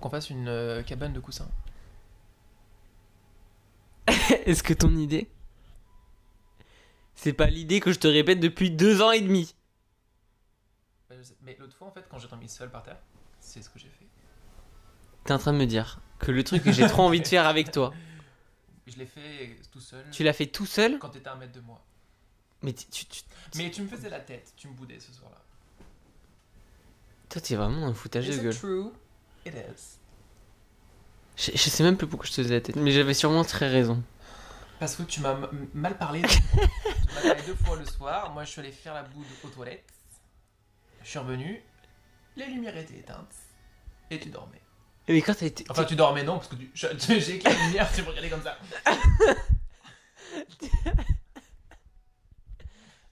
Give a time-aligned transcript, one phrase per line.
[0.00, 1.48] qu'on fasse une euh, cabane de coussins.
[4.46, 5.28] Est-ce que ton idée
[7.14, 9.54] C'est pas l'idée que je te répète depuis deux ans et demi?
[11.08, 12.98] Bah, Mais l'autre fois, en fait, quand j'ai dormi seul par terre,
[13.40, 14.06] c'est ce que j'ai fait.
[15.24, 17.46] T'es en train de me dire que le truc que j'ai trop envie de faire
[17.46, 17.92] avec toi,
[18.86, 20.98] Je l'ai fait tout seul tu l'as fait tout seul?
[20.98, 21.84] Quand t'étais à un mètre de moi.
[22.62, 23.22] Mais tu, tu- tu-
[23.56, 25.36] Mais tu me faisais la tête, tu me boudais ce soir-là.
[27.28, 28.54] toi, t'es vraiment un foutage de Is gueule.
[28.56, 28.90] true?
[29.46, 29.98] It is.
[31.36, 33.68] Je, je sais même plus pourquoi je te faisais la tête, mais j'avais sûrement très
[33.68, 34.02] raison.
[34.78, 35.36] Parce que tu m'as
[35.74, 36.22] mal parlé.
[36.22, 36.62] deux fois.
[37.08, 38.32] tu m'as parlé deux fois le soir.
[38.32, 39.84] Moi, je suis allé faire la boude aux toilettes.
[41.02, 41.62] Je suis revenu.
[42.36, 43.34] Les lumières étaient éteintes.
[44.10, 44.60] Et tu dormais.
[45.08, 45.64] Mais quand t'as été.
[45.68, 46.70] Enfin, tu dormais non, parce que tu-
[47.20, 48.58] j'ai éclairé la lumière, tu me regardais comme ça.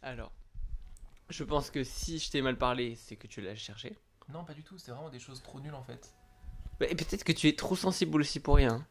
[0.03, 0.33] Alors,
[1.29, 3.97] je pense que si je t'ai mal parlé, c'est que tu l'as cherché.
[4.29, 4.79] Non, pas du tout.
[4.79, 6.15] C'est vraiment des choses trop nulles en fait.
[6.81, 8.87] Bah, Et peut-être que tu es trop sensible aussi pour rien.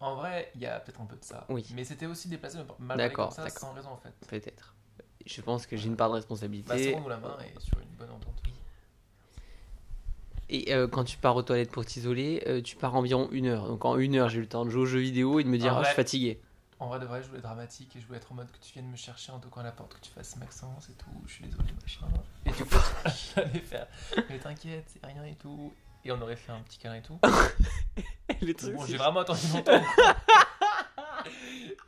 [0.00, 1.46] En vrai, il y a peut-être un peu de ça.
[1.48, 1.66] Oui.
[1.74, 4.12] Mais c'était aussi déplacé mal comme ça sans raison en fait.
[4.28, 4.74] Peut-être.
[5.24, 6.84] Je pense que j'ai une part de Bah, responsabilité.
[6.84, 8.42] serrons-nous la main et sur une bonne entente.
[10.50, 13.66] Et euh, quand tu pars aux toilettes pour t'isoler, euh, tu pars environ une heure.
[13.66, 15.48] Donc en une heure, j'ai eu le temps de jouer aux jeux vidéo et de
[15.48, 16.02] me dire, En ah, je suis vrai.
[16.04, 16.40] fatigué.
[16.80, 18.74] En vrai de vrai, je voulais dramatique et je voulais être en mode que tu
[18.74, 21.32] viennes me chercher en toquant à la porte, que tu fasses Maxence et tout, je
[21.32, 22.06] suis désolé, machin.
[22.44, 22.76] Et du coup,
[23.34, 23.86] j'allais faire,
[24.28, 25.72] mais t'inquiète, c'est rien et tout.
[26.04, 27.18] Et on aurait fait un petit câlin et tout.
[28.42, 29.82] le truc, Bon, j'ai vraiment attendu longtemps.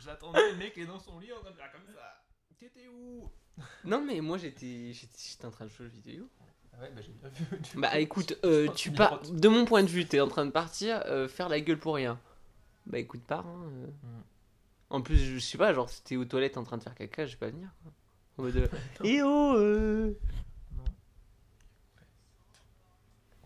[0.04, 2.24] J'attendais le mec est dans son lit en train de faire comme ça.
[2.58, 3.30] T'étais où?
[3.84, 6.28] Non, mais moi j'étais j'étais j'étais en train de jouer aux vidéo.
[6.72, 7.44] Ah Ouais, bah j'ai bien vu.
[7.58, 7.96] du Bah coup.
[7.96, 9.20] écoute, euh, tu pars.
[9.22, 11.94] De mon point de vue, t'es en train de partir, euh, faire la gueule pour
[11.96, 12.18] rien.
[12.86, 13.46] Bah écoute, pars.
[13.46, 13.86] hein, euh.
[14.02, 14.22] Mm.
[14.90, 17.26] En plus, je sais pas, genre si t'es aux toilettes en train de faire caca,
[17.26, 17.68] je vais pas venir.
[17.82, 17.92] Quoi.
[18.38, 18.56] En mode.
[18.56, 18.68] euh,
[19.04, 20.12] Eh oh euh.
[20.76, 20.84] Non.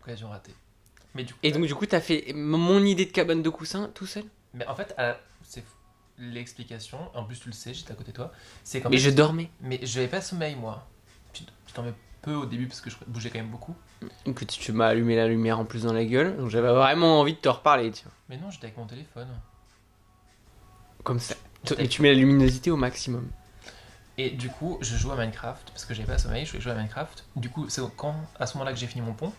[0.01, 0.53] Occasion ratée.
[1.13, 3.91] Mais du coup, Et donc, du coup, t'as fait mon idée de cabane de coussin
[3.93, 4.23] tout seul?
[4.53, 5.75] Mais en fait, à- c'est fou.
[6.17, 6.99] l'explication.
[7.15, 8.31] En plus, tu le sais, j'étais à côté de toi.
[8.63, 9.49] C'est Mais je dormais.
[9.61, 10.87] Mais je n'avais pas sommeil, moi.
[11.33, 13.75] Tu, tu dormais peu au début parce que je bougeais quand même beaucoup.
[14.25, 17.33] Écoute, tu m'as allumé la lumière en plus dans la gueule, donc j'avais vraiment envie
[17.33, 17.91] de te reparler.
[18.29, 19.27] Mais non, j'étais avec mon téléphone.
[21.03, 21.35] Comme ça.
[21.77, 23.27] Et tu mets la luminosité au maximum.
[24.17, 26.75] Et du coup, je jouais à Minecraft parce que j'avais pas sommeil, je jouais à
[26.75, 27.25] Minecraft.
[27.35, 29.33] Du coup, c'est quand, à ce moment-là que j'ai fini mon pont.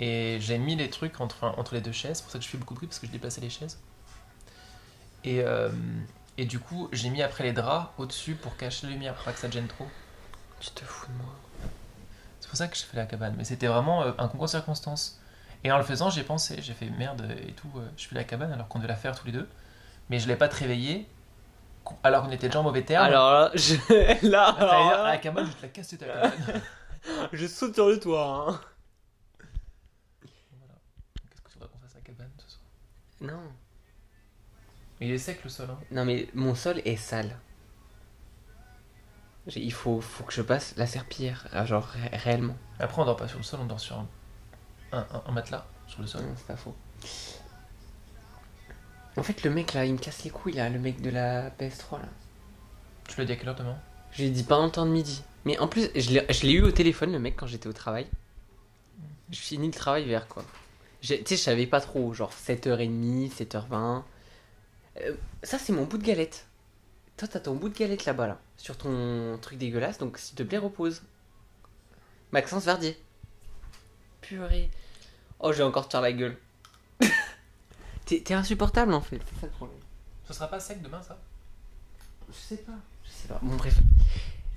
[0.00, 2.50] Et j'ai mis les trucs entre, entre les deux chaises, c'est pour ça que je
[2.50, 3.78] fais beaucoup de bruit parce que je déplaçais les chaises.
[5.24, 5.70] Et, euh,
[6.38, 9.32] et du coup, j'ai mis après les draps au-dessus pour cacher la lumière, pour pas
[9.32, 9.86] que ça te gêne trop.
[10.60, 11.34] Tu te fous de moi.
[12.40, 13.34] C'est pour ça que j'ai fait la cabane.
[13.36, 15.20] Mais c'était vraiment euh, un concours de circonstances.
[15.64, 18.24] Et en le faisant, j'ai pensé, j'ai fait merde et tout, euh, je fais la
[18.24, 19.48] cabane alors qu'on devait la faire tous les deux.
[20.10, 21.06] Mais je l'ai pas te réveillé
[22.02, 23.04] alors qu'on était déjà en mauvais terme.
[23.04, 23.74] Alors là, je...
[24.26, 26.32] là, t'allais alors dire, là, à la cabane, je te la cassé ta cabane.
[27.32, 28.24] je saute sur le toit.
[28.48, 28.60] Hein.
[30.58, 30.74] Voilà.
[31.30, 32.64] Qu'est-ce que tu voudrais qu'on fasse à la cabane ce soir
[33.22, 33.40] Non.
[35.00, 35.68] Il est sec le sol.
[35.70, 35.78] Hein.
[35.90, 37.36] Non mais mon sol est sale.
[39.46, 42.56] J'ai- Il faut, faut que je passe la serpillière, ah, genre ré- réellement.
[42.78, 44.06] Après, on dort pas sur le sol, on dort sur un,
[44.92, 46.22] un, un- un matelas sur le sol.
[46.22, 46.76] Non, c'est pas faux.
[49.16, 51.50] En fait, le mec là, il me casse les couilles là, le mec de la
[51.50, 52.08] PS3 là.
[53.08, 53.76] Tu l'as dit à quelle heure demain?
[54.12, 55.22] Je lui ai dit pas en temps de midi.
[55.44, 57.72] Mais en plus, je l'ai je l'ai eu au téléphone le mec quand j'étais au
[57.72, 58.06] travail.
[59.30, 60.44] Je finis le travail vers quoi
[61.02, 64.04] Tu sais, je savais pas trop, genre 7h30, 7h20.
[65.00, 66.46] Euh, ça, c'est mon bout de galette.
[67.16, 70.44] Toi, t'as ton bout de galette là-bas, là, sur ton truc dégueulasse, donc s'il te
[70.44, 71.02] plaît, repose.
[72.30, 72.96] Maxence Verdier.
[74.20, 74.70] Purée.
[75.40, 76.38] Oh, je vais encore te faire la gueule.
[78.06, 79.78] T'es t'es insupportable en fait, c'est ça le problème.
[80.24, 81.18] Ce sera pas sec demain, ça?
[82.28, 82.72] Je sais pas.
[83.04, 83.38] Je sais pas.
[83.42, 83.76] Bon, bref.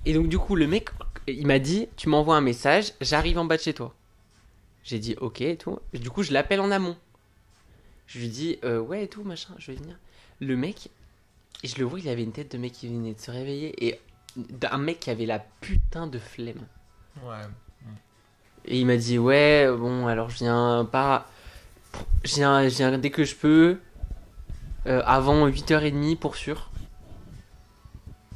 [0.04, 0.90] Et donc, du coup, le mec,
[1.26, 3.94] il m'a dit Tu m'envoies un message, j'arrive en bas de chez toi.
[4.86, 5.78] J'ai dit Ok et tout.
[5.92, 6.96] Du coup, je l'appelle en amont.
[8.06, 9.98] Je lui dis euh, Ouais et tout, machin, je vais venir.
[10.40, 10.90] Le mec,
[11.64, 13.84] et je le vois, il avait une tête de mec qui venait de se réveiller
[13.86, 14.00] et
[14.36, 16.64] d'un mec qui avait la putain de flemme.
[17.24, 17.34] Ouais.
[18.66, 21.26] Et il m'a dit Ouais, bon, alors je viens pas.
[22.24, 23.78] Je viens, je viens dès que je peux.
[24.86, 26.70] euh, avant 8h30 pour sûr.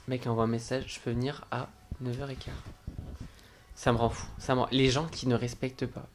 [0.09, 1.69] Mec envoie un message Je peux venir à
[2.03, 2.51] 9h15.
[3.77, 4.27] Ça me rend fou.
[4.39, 6.09] Ça me rend- Les gens qui ne respectent pas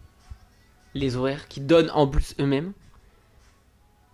[0.96, 2.74] les horaires, qui donnent en plus eux-mêmes.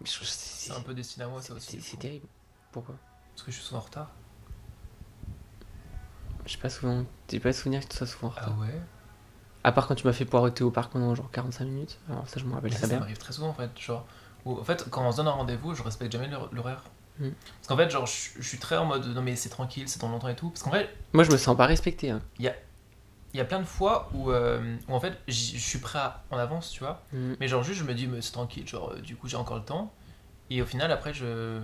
[0.03, 1.81] Je C'est un peu destiné à moi, ça c'est- aussi.
[1.81, 2.25] c'est- terrible.
[2.71, 2.95] Pourquoi?
[3.33, 4.11] Parce que je suis souvent en retard.
[6.45, 7.05] J'ai pas souvent.
[7.29, 8.53] J'ai pas souvenir que tu sois souvent en retard.
[8.57, 8.81] Ah ouais?
[9.63, 11.99] À part quand tu m'as fait poireauter au parc pendant genre 45 minutes.
[12.09, 12.99] Alors ça, je me rappelle Ça, très ça bien.
[12.99, 13.69] m'arrive très souvent en fait.
[13.79, 14.05] Genre,
[14.45, 16.83] où- en fait, quand on se donne un rendez-vous, je respecte jamais l'hor- l'horaire.
[17.19, 17.29] Mm.
[17.29, 20.01] Parce qu'en fait, genre, je, je suis très en mode non, mais c'est tranquille, c'est
[20.01, 20.49] dans longtemps et tout.
[20.49, 22.09] Parce qu'en fait, Moi, je me sens pas respecté.
[22.09, 22.21] hein.
[22.39, 22.55] y a,
[23.33, 26.23] il y a plein de fois où, euh, où en fait je suis prêt à-
[26.31, 27.01] en avance, tu vois.
[27.13, 27.33] Mm.
[27.39, 29.57] Mais genre juste je me dis mais c'est tranquille, genre euh, du coup j'ai encore
[29.57, 29.93] le temps.
[30.49, 31.61] Et au final après je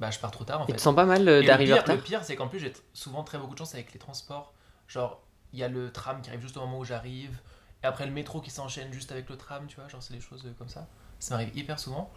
[0.00, 0.72] bah je pars trop tard en Et fait.
[0.72, 2.58] tu te sens pas mal euh, Et d'arriver en retard le pire c'est qu'en plus
[2.60, 4.52] j'ai souvent très beaucoup de chance avec les transports.
[4.88, 5.20] Genre
[5.52, 7.38] il y a le tram qui arrive juste au moment où j'arrive.
[7.82, 10.20] Et après le métro qui s'enchaîne juste avec le tram, tu vois, genre c'est des
[10.20, 10.86] choses comme ça.
[11.18, 12.12] Ça m'arrive hyper souvent.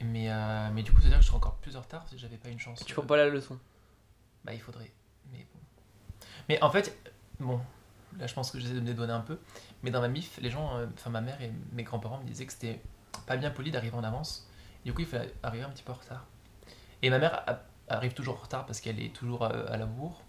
[0.00, 0.28] Mais,
[0.72, 2.58] mais du coup, c'est-à-dire que je serais encore plus en retard si j'avais pas une
[2.58, 2.84] chance.
[2.84, 3.58] Tu vois pas la leçon.
[4.44, 4.92] bah, il faudrait.
[5.32, 5.60] Mais bon.
[6.48, 6.96] Mais en fait,
[7.40, 7.60] bon,
[8.18, 9.38] là, je pense que j'essaie de me dédouaner un peu.
[9.82, 12.46] Mais dans ma MIF, les gens, euh, enfin, ma mère et mes grands-parents me disaient
[12.46, 12.80] que c'était
[13.26, 14.48] pas bien poli d'arriver en avance.
[14.84, 16.24] Du coup, il fallait arriver un petit peu en retard.
[17.02, 17.44] Et ma mère
[17.88, 20.22] arrive toujours en retard parce qu'elle est toujours euh, à la bourre.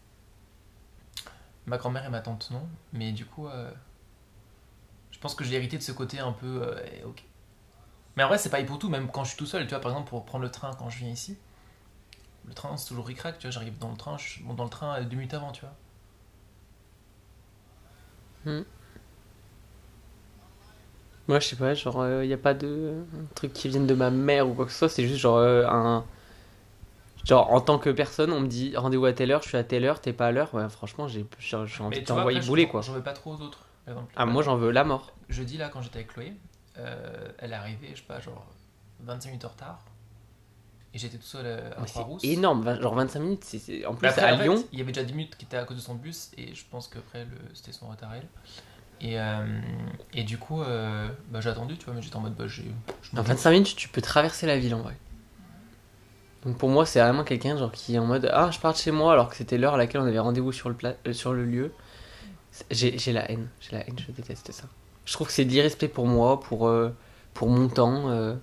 [1.66, 2.68] Ma grand-mère et ma tante, non.
[2.94, 3.72] Mais du coup, euh,
[5.12, 6.76] je pense que j'ai hérité de ce côté un peu.
[7.06, 7.24] ok.
[8.16, 9.64] Mais en vrai, c'est pareil pour tout, même quand je suis tout seul.
[9.64, 11.38] Tu vois, par exemple, pour prendre le train quand je viens ici,
[12.46, 13.52] le train, c'est toujours ric-rac, tu vois.
[13.52, 15.76] J'arrive dans le train, je monte dans le train deux minutes avant, tu vois.
[21.30, 23.04] Moi, je sais pas, genre, il y a pas de euh,
[23.36, 25.64] truc qui viennent de ma mère ou quoi que ce soit, c'est juste genre euh,
[25.68, 26.04] un.
[27.24, 29.64] Genre, en tant que personne, on me dit rendez-vous à telle heure, je suis à
[29.64, 30.52] telle heure, t'es pas à l'heure.
[30.56, 31.28] Ouais, franchement, j'ai
[31.82, 32.82] envie de t'envoyer bouler quoi.
[32.82, 34.14] J'en veux pas trop aux autres, par exemple.
[34.16, 35.14] Ah, moi, j'en veux la mort.
[35.30, 36.34] Jeudi, là, quand j'étais avec Chloé,
[36.80, 38.48] euh, elle est arrivée, je sais pas, genre
[39.02, 39.80] 25 minutes en retard.
[40.94, 42.24] Et j'étais tout seul euh, à Mais C'est Croix-Rousse.
[42.24, 43.44] énorme, genre 25 minutes.
[43.44, 45.46] c'est En plus, après, à en fait, Lyon, il y avait déjà 10 minutes qui
[45.46, 47.38] étaient à cause de son bus, et je pense qu'après, le...
[47.54, 48.28] c'était son retard à elle.
[49.02, 49.62] Et, euh,
[50.14, 52.64] et du coup, euh, bah, j'ai attendu, tu vois, mais j'étais en mode, bah, je
[52.64, 53.30] m'en en fous.
[53.30, 54.96] 25 minutes, tu peux traverser la ville en vrai.
[56.44, 58.78] Donc pour moi, c'est vraiment quelqu'un genre qui est en mode ah, je pars de
[58.78, 61.12] chez moi alors que c'était l'heure à laquelle on avait rendez-vous sur le pla- euh,
[61.12, 61.74] sur le lieu.
[62.72, 64.64] J'ai j'ai la haine, j'ai la haine, je déteste ça.
[65.06, 66.72] Je trouve que c'est de l'irrespect pour moi, pour
[67.34, 68.08] pour mon temps.
[68.10, 68.36] Ouais.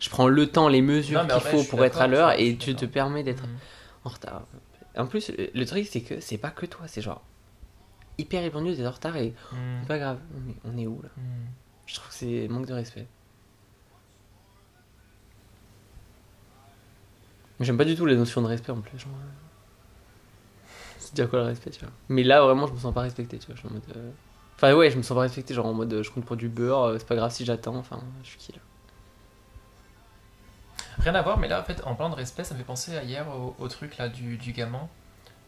[0.00, 2.84] Je prends le temps, les mesures qu'il faut pour être à l'heure et tu te
[2.86, 3.56] permets d'être Mhm.
[4.04, 4.42] en retard.
[4.96, 7.22] En plus, le truc c'est que c'est pas que toi, c'est genre
[8.16, 9.34] hyper répandu d'être en retard et
[9.80, 10.18] c'est pas grave.
[10.36, 11.22] On est, on est où là Mhm.
[11.86, 13.06] Je trouve que c'est manque de respect.
[17.60, 18.98] J'aime pas du tout les notions de respect en plus.
[18.98, 19.30] genre, euh,
[20.98, 21.90] C'est dire quoi le respect, tu vois.
[22.08, 23.56] Mais là vraiment, je me sens pas respecté, tu vois.
[23.56, 23.82] Je suis en mode.
[23.96, 24.10] euh,
[24.56, 26.48] Enfin, ouais, je me sens pas respecté, genre en mode euh, je compte pour du
[26.48, 28.58] beurre, euh, c'est pas grave si j'attends, enfin, je suis qui là
[31.00, 32.96] Rien à voir, mais là, en fait, en parlant de respect, ça me fait penser
[32.96, 34.88] à hier au, au truc là du, du gamin.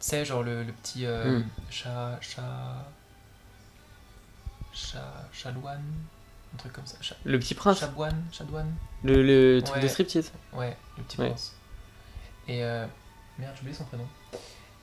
[0.00, 1.44] Tu sais, genre le, le petit euh, Mm.
[1.70, 2.18] chat.
[2.20, 2.86] chat.
[4.72, 5.28] chat.
[5.32, 5.82] chalouane
[6.54, 6.96] Un truc comme ça.
[7.24, 9.22] Le petit prince, chabouane Chadouane le,
[9.56, 9.88] le truc de Ouais.
[9.88, 10.32] striptease.
[10.52, 11.28] Ouais, le petit Ouais.
[11.28, 11.54] prince.
[12.48, 12.64] Et.
[12.64, 12.86] Euh,
[13.38, 14.06] merde, j'ai oublié son prénom.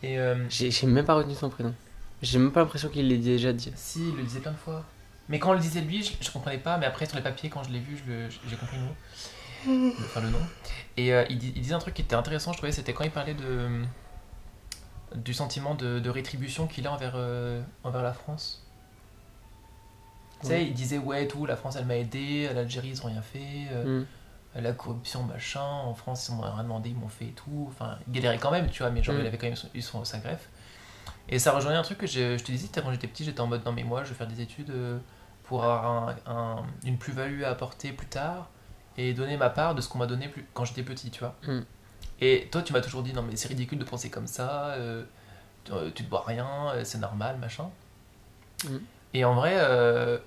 [0.03, 0.19] Et.
[0.19, 1.73] euh, J'ai même pas retenu son prénom.
[2.21, 3.71] J'ai même pas l'impression qu'il l'ait déjà dit.
[3.75, 4.83] si, il le disait plein de fois.
[5.29, 7.49] Mais quand on le disait lui, je, je comprenais pas, mais après sur les papiers,
[7.49, 8.01] quand je l'ai vu,
[8.47, 8.95] j'ai compris le mot.
[9.99, 10.39] Enfin, le nom.
[10.95, 13.33] Et euh, il, disait un truc qui était intéressant, je trouvais, c'était quand il parlait
[13.33, 13.83] de
[15.15, 18.63] du sentiment de, de rétribution qu'il a envers, euh, envers la France.
[20.41, 23.21] Tu sais, il disait, ouais, tout, la France, elle m'a aidé, l'Algérie, ils ont rien
[23.21, 24.05] fait, euh, Hmm.
[24.61, 27.67] la corruption, machin, en France, ils m'ont rien demandé, ils m'ont fait et tout.
[27.69, 29.21] Enfin, il galérait quand même, tu vois, mais genre, Mm.
[29.21, 30.49] il avait quand même eu son, sa greffe.
[31.29, 33.47] Et ça rejoignait un truc que je, je te disais, quand j'étais petit, j'étais en
[33.47, 34.99] mode, non, mais moi, je vais faire des études euh,
[35.45, 38.49] pour avoir un- un- une plus-value à apporter plus tard
[38.97, 41.35] et donner ma part de ce qu'on m'a donné plus, quand j'étais petit, tu vois.
[41.47, 41.59] Mm.
[42.21, 45.03] Et toi, tu m'as toujours dit, non, mais c'est ridicule de penser comme ça, euh,
[45.65, 47.69] tu, tu te bois rien, euh, c'est normal, machin.
[48.65, 48.77] Mm.
[49.13, 50.17] Et en vrai, euh,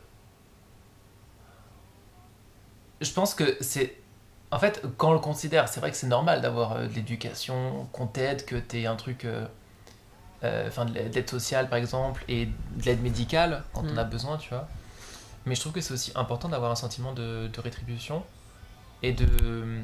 [3.01, 3.97] je pense que c'est.
[4.53, 7.87] En fait, quand on le considère, c'est vrai que c'est normal d'avoir euh, de l'éducation,
[7.93, 9.25] qu'on t'aide, que t'aies un truc.
[9.25, 9.47] euh,
[10.43, 13.99] euh, Enfin, de l'aide sociale par exemple, et de l'aide médicale quand on Mm.
[13.99, 14.69] a besoin, tu vois.
[15.47, 18.25] Mais je trouve que c'est aussi important d'avoir un sentiment de, de rétribution
[19.03, 19.83] et de.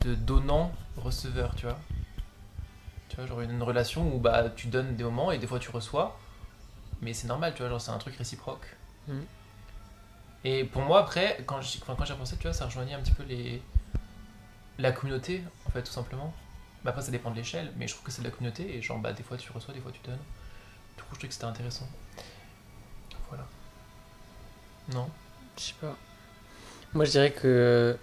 [0.00, 1.78] de donnant-receveur, tu vois.
[3.08, 5.70] Tu vois, genre une relation où bah, tu donnes des moments et des fois tu
[5.70, 6.18] reçois,
[7.02, 8.76] mais c'est normal, tu vois, genre c'est un truc réciproque.
[9.08, 9.24] Mhm.
[10.44, 13.12] Et pour moi, après, quand enfin, quand j'ai pensé, tu vois, ça rejoignait un petit
[13.12, 13.62] peu les...
[14.78, 16.32] la communauté, en fait, tout simplement.
[16.82, 18.80] Mais après, ça dépend de l'échelle, mais je trouve que c'est de la communauté, et
[18.80, 20.18] genre, bah, des fois tu reçois, des fois tu donnes.
[20.96, 21.88] Du coup, je trouvais que c'était intéressant.
[23.28, 23.46] Voilà.
[24.92, 25.10] Non?
[25.56, 25.96] Je sais pas.
[26.92, 27.96] Moi, je dirais que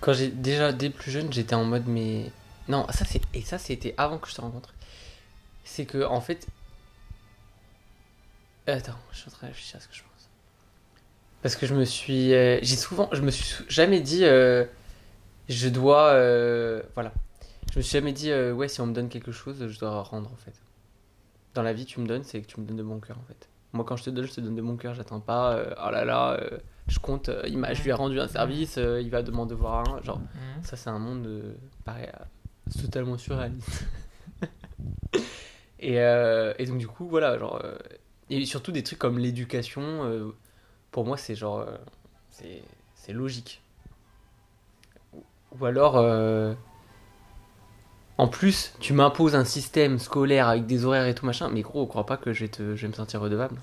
[0.00, 2.30] quand j'ai déjà dès plus jeune, j'étais en mode mais
[2.68, 4.74] non, ça c'est et ça c'était avant que je te rencontre.
[5.64, 6.46] C'est que en fait
[8.66, 10.28] attends, je suis en train de réfléchir à ce que je pense.
[11.42, 14.64] Parce que je me suis euh, j'ai souvent je me suis jamais dit euh,
[15.48, 17.12] je dois euh, voilà.
[17.72, 20.30] Je me suis jamais dit ouais, si on me donne quelque chose, je dois rendre
[20.32, 20.54] en fait.
[21.54, 23.24] Dans la vie, tu me donnes, c'est que tu me donnes de bon cœur en
[23.24, 23.48] fait.
[23.72, 24.94] Moi, quand je te donne, je te donne de bon cœur.
[24.94, 26.58] J'attends pas, euh, oh là là, euh,
[26.88, 29.88] je compte, euh, il m'a- je lui ai rendu un service, il va m'en devoir
[29.88, 30.00] un.
[30.02, 30.20] Genre,
[30.62, 31.54] ça, c'est un monde,
[31.84, 32.08] pareil,
[32.80, 33.84] totalement surréaliste.
[35.78, 37.62] Et, euh, et donc, du coup, voilà, genre.
[38.30, 40.32] et surtout des trucs comme l'éducation,
[40.90, 41.66] pour moi, c'est genre.
[42.30, 42.62] c'est
[42.94, 43.62] c'est logique.
[45.60, 45.96] Ou alors.
[48.18, 51.86] En plus, tu m'imposes un système scolaire avec des horaires et tout machin, mais gros,
[51.86, 53.56] crois pas que je vais, te, je vais me sentir redevable.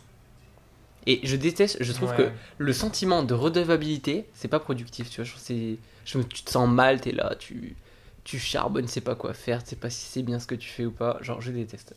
[1.05, 2.15] Et je déteste, je trouve Ouais.
[2.17, 5.25] que le sentiment de redevabilité, c'est pas productif, tu vois.
[5.25, 7.75] Je, je me- tu te sens mal, t'es là, tu,
[8.23, 10.55] tu charbonnes, tu sais pas quoi faire, tu sais pas si c'est bien ce que
[10.55, 11.17] tu fais ou pas.
[11.21, 11.95] Genre, je déteste.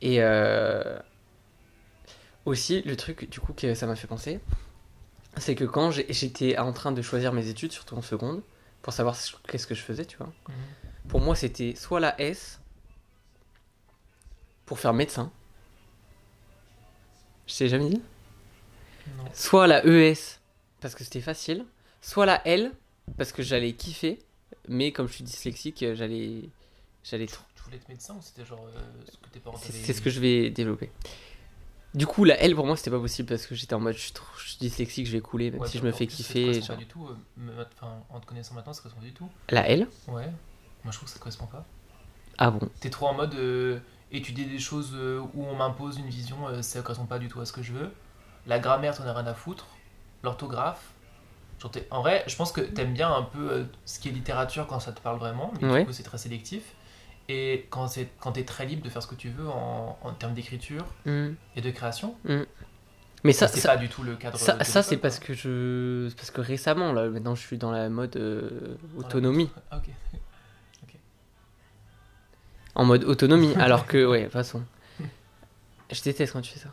[0.00, 0.98] Et euh,
[2.46, 4.40] aussi, le truc, du coup, que ça m'a fait penser,
[5.36, 8.40] c'est que quand j'étais en train de choisir mes études, surtout en seconde,
[8.82, 10.54] pour savoir ce- qu'est-ce que je faisais, tu vois, Mhm.
[11.08, 12.60] Pour moi, c'était soit la S
[14.66, 15.30] pour faire médecin.
[17.46, 18.02] Je t'ai jamais dit
[19.18, 19.24] Non.
[19.32, 20.38] soit la ES
[20.80, 21.64] parce que c'était facile,
[22.00, 22.72] soit la L
[23.18, 24.18] parce que j'allais kiffer,
[24.68, 26.48] mais comme je suis dyslexique, j'allais
[27.02, 27.44] j'allais trop.
[27.56, 28.80] Tu voulais être médecin ou c'était genre euh,
[29.10, 30.90] ce que tes parents C'est ce que je vais développer.
[31.92, 34.00] Du coup, la L pour moi c'était pas possible parce que j'étais en mode je
[34.02, 36.14] suis, trop- je suis dyslexique, je vais couler même Ouais, si je me fais plus,
[36.14, 36.44] ça kiffer.
[36.44, 36.76] correspond genre.
[36.76, 37.66] Pas du tout, euh, me-
[38.10, 39.28] en te connaissant maintenant, ça correspond pas du tout.
[39.48, 39.88] La L?
[40.06, 40.30] Ouais.
[40.84, 41.64] Moi, je trouve que ça correspond pas.
[42.38, 42.68] Ah bon?
[42.80, 43.78] T'es trop en mode euh,
[44.12, 47.40] étudier des choses euh, où on m'impose une vision, euh, ça correspond pas du tout
[47.40, 47.90] à ce que je veux.
[48.46, 49.66] La grammaire, t'en as rien à foutre.
[50.22, 50.92] L'orthographe.
[51.60, 54.12] Genre, t'es- en vrai, je pense que t'aimes bien un peu euh, ce qui est
[54.12, 55.80] littérature quand ça te parle vraiment, mais Ouais.
[55.80, 56.62] du coup, c'est très sélectif.
[57.28, 60.12] Et quand, c'est- quand t'es très libre de faire ce que tu veux en, en
[60.14, 61.34] termes d'écriture Hmm.
[61.54, 62.16] et de création,
[63.22, 64.38] Mais ça, c'est ça, pas du tout le cadre.
[64.38, 65.26] ça, de ça, c'est l'école, parce quoi.
[65.28, 69.50] que je c'est parce que récemment là maintenant je suis dans la mode euh, autonomie.
[69.70, 69.90] Ah, Ok.
[72.74, 74.62] En mode autonomie, alors que, ouais, de toute façon.
[75.92, 76.68] Je déteste quand tu fais ça.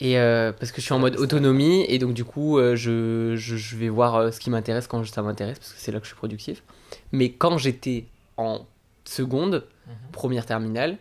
[0.00, 3.34] Et euh, parce que je suis en mode autonomie, et donc du coup, euh, je,
[3.36, 5.98] je, je vais voir euh, ce qui m'intéresse quand ça m'intéresse, parce que c'est là
[6.00, 6.62] que je suis productif.
[7.12, 8.06] Mais quand j'étais
[8.36, 8.66] en
[9.04, 9.94] seconde, Mhm.
[10.12, 10.98] première terminale,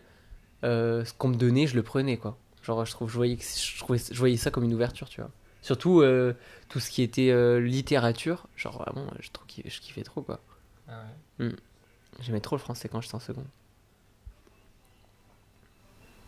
[0.61, 2.37] ce qu'on me donnait, je le prenais, quoi.
[2.61, 5.31] Genre, je, trouve, je, voyais, je, trouvais, je voyais ça comme une ouverture, tu vois.
[5.63, 6.03] Surtout
[6.69, 10.39] tout ce qui était littérature, genre vraiment, je, trouve, je kiffais trop, quoi.
[10.87, 11.01] Ah
[11.39, 11.49] ouais.
[12.19, 13.47] J'aimais trop le français quand j'étais en seconde.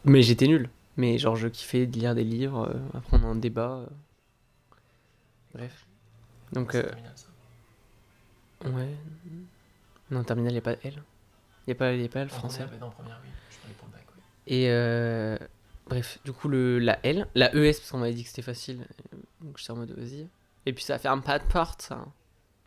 [0.05, 0.69] Mais j'étais nul.
[0.97, 3.81] Mais genre, je kiffais de lire des livres, euh, apprendre un débat.
[3.83, 3.87] euh.
[5.53, 5.85] Bref.
[6.53, 8.69] Donc, euh, terminal, ça.
[8.69, 8.95] ouais.
[10.11, 11.03] Non, terminal, il n'y a pas L.
[11.65, 12.63] Il n'y a pas, y a pas le En français.
[12.63, 13.29] première, non, en première, oui.
[13.51, 14.21] Je parlais pour le bac, ouais.
[14.47, 15.37] Et euh,
[15.87, 18.87] bref, du coup, le, la L, la ES, parce qu'on m'avait dit que c'était facile.
[19.41, 20.27] Donc j'étais en mode vas-y.
[20.65, 22.05] Et puis ça ferme pas de porte, ça.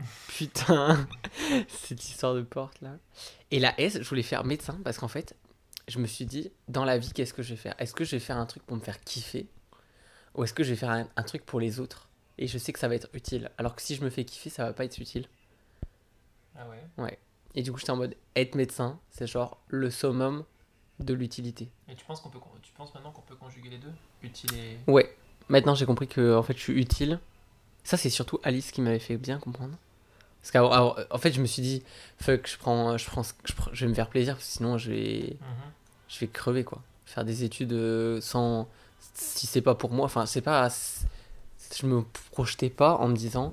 [0.29, 1.07] Putain,
[1.69, 2.97] cette histoire de porte là.
[3.51, 5.37] Et la S, je voulais faire médecin parce qu'en fait,
[5.89, 7.75] je me suis dit, dans la vie, qu'est-ce que je vais faire?
[7.79, 9.49] Est-ce que je vais faire un truc pour me faire kiffer?
[10.35, 12.09] Ou est-ce que je vais faire un, un truc pour les autres?
[12.39, 13.51] Et je sais que ça va être utile.
[13.59, 15.27] Alors que si je me fais kiffer, ça va pas être utile.
[16.57, 16.67] Ah
[16.99, 17.19] ouais?
[17.55, 20.45] Et du coup, j'étais en mode être médecin, c'est genre le summum
[21.01, 21.71] de l'utilité.
[21.89, 23.93] Et tu penses, qu'on peut, tu penses maintenant qu'on peut conjuguer les deux?
[24.23, 24.79] Utile et.
[24.87, 25.15] Ouais,
[25.49, 27.19] maintenant j'ai compris que en fait je suis utile.
[27.83, 29.77] Ça c'est surtout Alice qui m'avait fait bien comprendre.
[30.43, 31.83] Parce qu'en en fait je me suis dit
[32.19, 34.79] fuck je prends je prends je, prends- je vais me faire plaisir parce que sinon
[34.79, 35.71] je vais Mhm.
[36.09, 36.81] je vais crever quoi.
[37.07, 38.69] Faire des études euh, sans
[39.15, 40.69] si c'est pas pour moi enfin c'est pas
[41.77, 43.53] je me projetais pas en me disant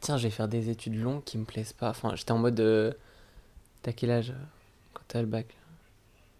[0.00, 1.90] tiens je vais faire des études longues qui me plaisent pas.
[1.90, 2.92] Enfin j'étais en mode euh,
[3.82, 4.32] t'as quel âge
[4.94, 5.46] quand t'as le bac?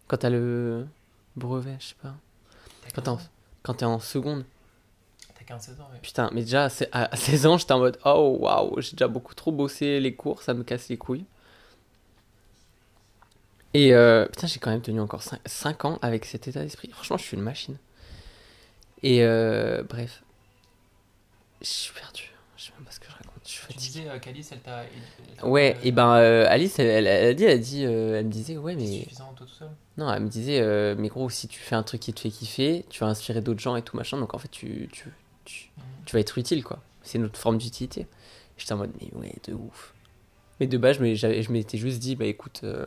[0.07, 0.87] Quand t'as le
[1.35, 2.15] brevet je sais pas.
[2.95, 3.19] Quand 15 t'es en,
[3.63, 4.45] quand t'es en seconde.
[5.49, 5.89] T'as 15-16 ans.
[6.01, 9.33] Putain, mais déjà à à 16 ans, j'étais en mode oh waouh, j'ai déjà beaucoup
[9.35, 11.25] trop bossé les cours, ça me casse les couilles.
[13.73, 16.89] Et euh, putain, j'ai quand même tenu encore 5, ans avec cet état d'esprit.
[16.91, 17.77] Franchement, je suis une machine.
[19.03, 20.23] Et euh, bref,
[21.61, 22.31] je suis perdu.
[22.57, 23.43] Je sais même pas ce que je raconte.
[23.45, 24.83] Je suis Tu disais euh, qu'Alice, elle t'a.
[25.47, 28.57] Ouais, et ben Alice, elle, elle- elle a dit, elle a dit, elle me disait
[28.57, 31.59] ouais c'est mais suffisant, toi tout seul non, elle me disait mais gros, si tu
[31.59, 34.17] fais un truc qui te fait kiffer, tu vas inspirer d'autres gens et tout machin.
[34.17, 35.09] Donc en fait, tu, tu,
[35.49, 35.69] tu,
[36.05, 36.81] tu vas être utile quoi.
[37.03, 38.07] C'est une autre forme d'utilité.
[38.57, 39.93] J'étais en mode mais ouais de ouf.
[40.59, 42.85] Mais de base je m'étais juste dit bah écoute euh,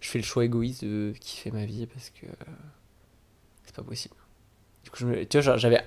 [0.00, 2.52] je fais le choix égoïste de kiffer ma vie parce que euh,
[3.64, 4.14] c'est pas possible.
[4.84, 5.80] Du coup je me- tu vois genre, j'avais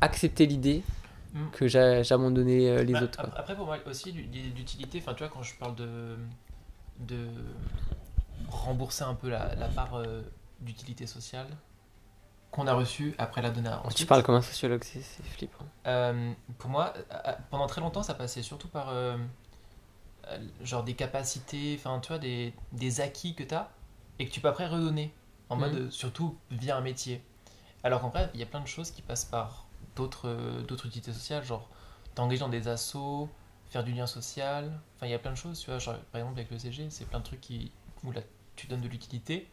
[0.00, 0.82] accepté l'idée
[1.32, 1.50] Mm.
[1.52, 3.30] que j'a- j'abandonnais euh, les Bah, autres quoi.
[3.38, 4.26] Après, pour moi aussi, l'u-
[4.56, 6.16] l'utilité, enfin, tu vois, quand je parle de.
[6.98, 7.28] de
[8.48, 10.02] rembourser un peu la, la part
[10.60, 11.46] d'utilité sociale
[12.50, 15.64] qu'on a reçue après la donner à Tu parles comme un sociologue, c'est flippant.
[15.86, 19.16] Euh, pour moi, euh, pendant très longtemps, ça passait surtout par euh,
[20.28, 23.70] euh, genre des capacités, enfin tu vois, des, des acquis que tu as
[24.18, 25.14] et que tu peux après redonner,
[25.48, 25.60] en Mhm.
[25.60, 27.22] mode euh, surtout via un métier.
[27.84, 29.66] Alors qu'en vrai, il y a plein de choses qui passent par
[29.96, 31.68] d'autres euh, d'autres utilités sociales, genre
[32.14, 33.28] t'engager dans des assos,
[33.70, 36.20] faire du lien social, enfin il y a plein de choses, tu vois, genre, par
[36.20, 37.72] exemple avec le CG, c'est plein de trucs qui,
[38.04, 38.20] où là
[38.56, 39.48] tu donnes de l'utilité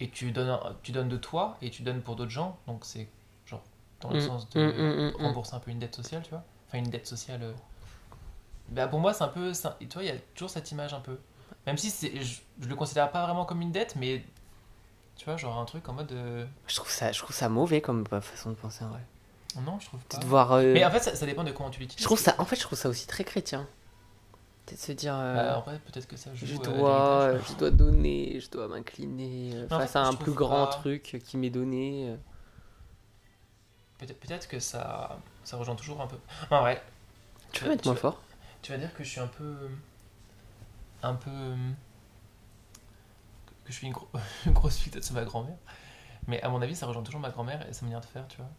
[0.00, 2.58] et tu donnes, tu donnes de toi et tu donnes pour d'autres gens.
[2.66, 3.08] Donc c'est
[3.46, 3.62] genre
[4.00, 5.22] dans le Mm, sens de mm, mm, mm, mm.
[5.22, 6.42] rembourser un peu une dette sociale, tu vois.
[6.68, 7.42] Enfin, une dette sociale.
[7.42, 7.52] euh.
[8.68, 9.52] Bah, pour moi, c'est un peu.
[9.52, 11.18] ça- Tu vois, il y a toujours cette image un peu.
[11.66, 14.24] Même si c'est, je, je le considère pas vraiment comme une dette, mais.
[15.16, 16.12] Tu vois, genre un truc en mode.
[16.12, 19.00] euh, Je trouve ça, je trouve ça mauvais comme euh, façon de penser en vrai.
[19.66, 20.18] Non, je trouve pas.
[20.18, 22.00] De euh, Mais en fait, ça, ça dépend de comment tu l'utilises.
[22.00, 23.66] je trouve ça, en fait, je trouve ça aussi très chrétien.
[24.76, 25.14] Se dire.
[25.16, 26.46] euh, Bah, peut-être que ça joue.
[26.46, 27.50] je euh, dois, l'héritage.
[27.52, 31.36] je dois donner, je dois m'incliner euh, face à un plus grand pas- truc qui
[31.36, 32.08] m'est donné.
[32.10, 32.16] euh.
[33.98, 36.16] Peut-être, peut-être que ça, ça rejoint toujours un peu.
[36.50, 36.82] En vrai,
[37.52, 38.20] Tu peux mettre moins tu- fort
[38.62, 39.56] tu vas dire que je suis un peu.
[41.02, 41.30] Un peu.
[43.64, 44.08] Que je suis une, gro-
[44.46, 45.56] une grosse fille de ma grand-mère.
[46.26, 48.36] Mais à mon avis, ça rejoint toujours ma grand-mère et sa manière de faire, tu
[48.36, 48.50] vois.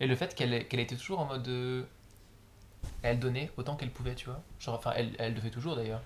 [0.00, 1.86] Et le fait qu'elle qu'elle était toujours en mode.
[3.04, 4.40] Elle donnait autant qu'elle pouvait, tu vois.
[4.58, 6.00] Genre, enfin, elle, elle le fait toujours d'ailleurs.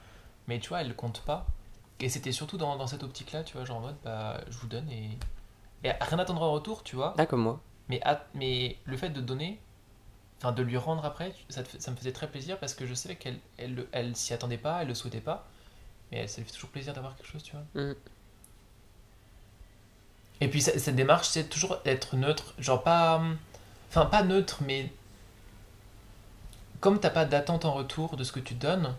[0.48, 1.46] Mais tu vois, elle compte pas.
[2.00, 4.66] Et c'était surtout dans, dans cette optique-là, tu vois, genre en mode, bah, je vous
[4.66, 5.10] donne et.
[5.84, 7.14] Et rien attendre en retour, tu vois.
[7.16, 7.60] Ah, comme moi.
[7.88, 9.60] Mais, à- mais le fait de donner,
[10.38, 12.84] enfin de lui rendre après, ça, te fait- ça me faisait très plaisir parce que
[12.84, 15.46] je savais qu'elle elle, le- elle, s'y attendait pas, elle le souhaitait pas.
[16.10, 17.64] Mais ça lui fait toujours plaisir d'avoir quelque chose, tu vois.
[17.80, 17.94] Mm.
[20.40, 23.22] Et puis cette démarche, c'est toujours être neutre, genre pas.
[23.90, 24.90] Enfin, pas neutre, mais.
[26.80, 28.94] Comme t'as pas d'attente en retour de ce que tu donnes,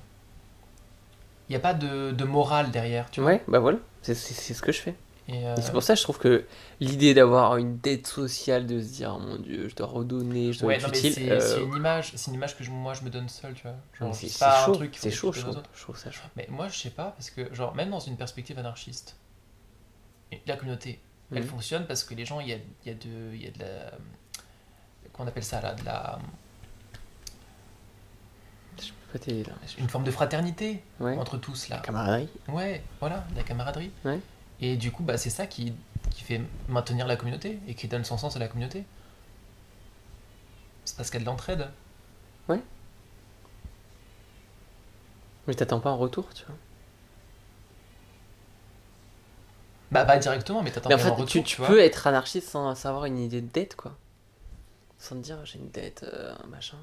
[1.48, 3.32] il n'y a pas de, de morale derrière, tu vois.
[3.32, 4.96] Ouais, bah voilà, c'est ce que je fais.
[5.28, 6.46] Et, euh, Et c'est pour ça que je trouve que
[6.80, 10.60] l'idée d'avoir une dette sociale, de se dire, oh mon dieu, je dois redonner, je
[10.60, 11.14] dois Ouais, être non, mais utile.
[11.14, 13.54] c'est euh, c'est une image, c'est une image que je- moi je me donne seul,
[13.54, 14.14] tu vois.
[14.14, 15.96] C'est chaud, c'est chaud, je trouve.
[15.96, 16.22] ça chaud.
[16.36, 19.16] Mais moi, je sais pas, parce que, genre, même dans une perspective anarchiste,
[20.48, 21.00] la communauté,
[21.32, 21.50] elle Mhm.
[21.50, 23.92] fonctionne parce que les gens, il y a, y, a de- y a de la.
[25.14, 26.20] Comment on appelle ça, là De la.
[29.12, 29.20] Pas.
[29.80, 31.18] Une forme de fraternité Ouais.
[31.18, 31.80] entre tous, là.
[31.80, 32.30] Camaraderie.
[32.48, 33.92] Ouais, voilà, la camaraderie.
[34.06, 34.20] Ouais.
[34.62, 35.74] Et du coup, bah, c'est ça qui,
[36.12, 38.84] qui fait maintenir la communauté et qui donne son sens à la communauté.
[40.86, 41.68] C'est parce qu'il y a de l'entraide.
[45.48, 46.56] Mais t'attends pas en retour, tu vois?
[49.92, 51.68] Bah, pas directement, mais t'attends Mais en fait, tu, retour, tu tu vois.
[51.68, 53.98] peux être anarchiste sans savoir une idée de dette, quoi.
[55.00, 56.78] Sans te dire, j'ai une dette, euh, machin.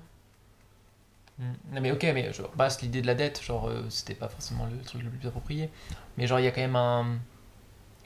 [1.39, 1.53] Mm.
[1.73, 4.67] Non mais ok, mais genre, c'est l'idée de la dette, genre euh, c'était pas forcément
[4.67, 5.71] le truc le plus approprié.
[6.17, 7.19] Mais genre il y a quand même un...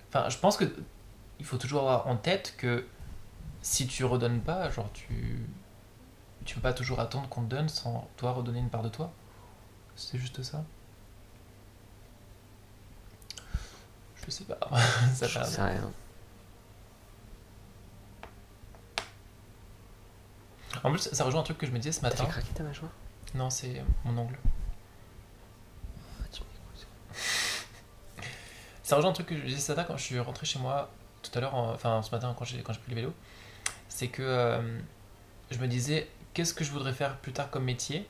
[0.08, 0.64] Enfin je pense que
[1.38, 2.86] il faut toujours avoir en tête que
[3.62, 5.46] si tu redonnes pas, genre tu...
[6.44, 9.12] Tu peux pas toujours attendre qu'on te donne sans toi redonner une part de toi.
[9.94, 10.64] C'est juste ça.
[14.16, 14.58] Je sais pas.
[15.14, 15.92] ça Je sais rien.
[20.82, 22.24] En plus ça rejoint un truc que je me disais ce matin.
[22.24, 22.90] craquer ta mâchoire?
[23.34, 24.38] Non c'est mon ongle.
[26.32, 26.40] Tu.
[28.82, 30.90] Ça rejoint un truc que je disais matin quand je suis rentré chez moi
[31.22, 33.12] tout à l'heure, en- enfin ce matin quand j'ai quand j'ai pris le vélo,
[33.88, 34.60] c'est que euh,
[35.50, 38.06] je me disais qu'est-ce que je voudrais faire plus tard comme métier,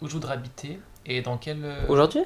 [0.00, 0.80] où je voudrais habiter?
[1.04, 1.64] Et dans quel.
[1.64, 2.22] euh, Aujourd'hui?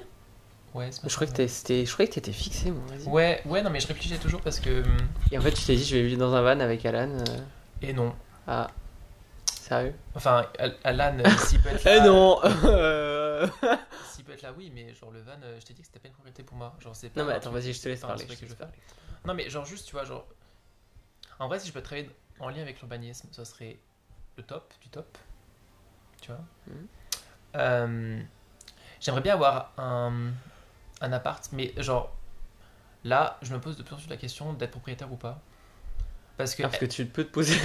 [0.74, 3.08] Ouais, ce Je croyais que matin, t'es- c'était- je croyais que t'étais fixé, vas-y.
[3.08, 3.42] ouais.
[3.46, 4.96] ouais, non mais je réfléchissais toujours parce que hum,
[5.32, 7.10] Et en fait, je t'ai dit, je vais vivre dans un van avec Alan.
[7.10, 7.38] euh,
[7.82, 8.14] et non,
[8.46, 8.68] Ah,
[9.70, 9.94] sérieux?
[10.14, 12.40] Enfin Al- Alan euh, s'il peut être là, Eh non
[14.04, 15.98] s'il peut être là oui, mais genre le van, euh, je t'ai dit que c'était
[16.00, 17.20] pas une priorité pour moi, genre c'est pas.
[17.22, 18.26] Non, mais attends, vas-y, je te laisse parler.
[18.26, 18.68] que je veux faire.
[19.24, 20.26] Non, mais genre, juste, tu vois, genre.
[21.38, 23.78] En vrai, si je peux travailler en lien avec l'urbanisme, ça serait
[24.36, 25.16] le top du top.
[26.20, 26.86] Tu vois Mhm.
[27.56, 28.22] Euh,
[29.00, 30.32] J'aimerais bien avoir un,
[31.00, 32.14] un appart, mais genre.
[33.04, 35.40] Là, je me pose de plus en plus la question d'être propriétaire ou pas.
[36.36, 36.62] Parce que.
[36.62, 37.56] Ah, parce que tu peux te poser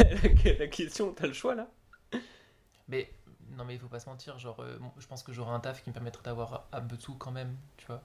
[0.59, 1.67] la question, t'as le choix là
[2.89, 3.09] Mais.
[3.57, 5.59] Non, mais il faut pas se mentir, genre, euh, bon, je pense que j'aurai un
[5.59, 8.01] taf qui me permettrait d'avoir un peu de sous quand même, tu vois.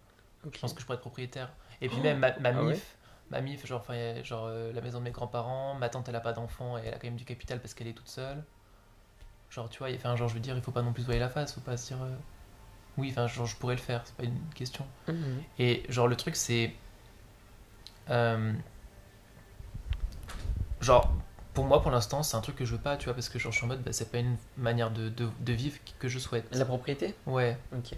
[0.53, 1.51] Je pense que je pourrais être propriétaire.
[1.81, 2.97] Et puis même ma, ma Ah ouais MIF,
[3.31, 3.85] ma MIF, genre,
[4.23, 6.95] genre euh, la maison de mes grands-parents, ma tante elle a pas d'enfant et elle
[6.95, 8.45] a quand même du capital parce qu'elle est toute seule.
[9.51, 11.07] Genre, tu vois, y- enfin, genre, je veux dire, il faut pas non plus se
[11.07, 12.03] voiler la face, faut pas se dire.
[12.03, 12.15] euh,
[12.99, 14.87] Oui, enfin, genre, je pourrais le faire, c'est pas une question.
[15.09, 15.43] Mhm.
[15.59, 16.75] Et genre, le truc, c'est.
[18.11, 18.53] euh,
[21.61, 23.39] pour moi, pour l'instant, c'est un truc que je veux pas, tu vois, parce que
[23.39, 26.09] genre, je suis en mode, bah, c'est pas une manière de, de, de vivre que
[26.09, 26.47] je souhaite.
[26.55, 27.15] La propriété?
[27.27, 27.95] Ouais, Ok.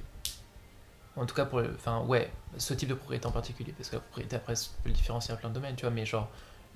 [1.17, 3.97] en tout cas, pour le- enfin, ouais, ce type de propriété en particulier, parce que
[3.97, 6.29] la propriété, après, ça peut le différencier à plein de domaines, tu vois, mais genre,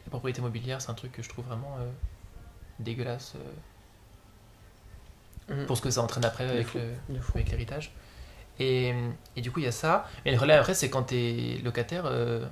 [0.05, 1.91] la propriété immobilière, c'est un truc que je trouve vraiment euh,
[2.79, 3.53] dégueulasse euh,
[5.61, 5.67] Mhm.
[5.67, 6.79] pour ce que ça entraîne après De avec fou.
[6.79, 7.33] le- De fou.
[7.37, 7.93] avec l'héritage.
[8.59, 8.93] Et,
[9.37, 10.07] et du coup, il y a ça.
[10.25, 12.47] Mais le relais après, c'est quand t'es locataire, euh,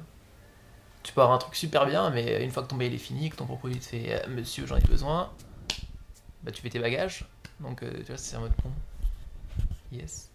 [1.05, 3.31] tu peux avoir un truc super bien, mais une fois que ton bail est fini,
[3.31, 5.31] que ton propriétaire te fait euh, Monsieur, j'en ai besoin,
[6.43, 7.27] bah tu fais tes bagages.
[7.61, 8.73] Donc, euh, tu vois, c'est un mode bon.
[9.93, 10.31] Yes.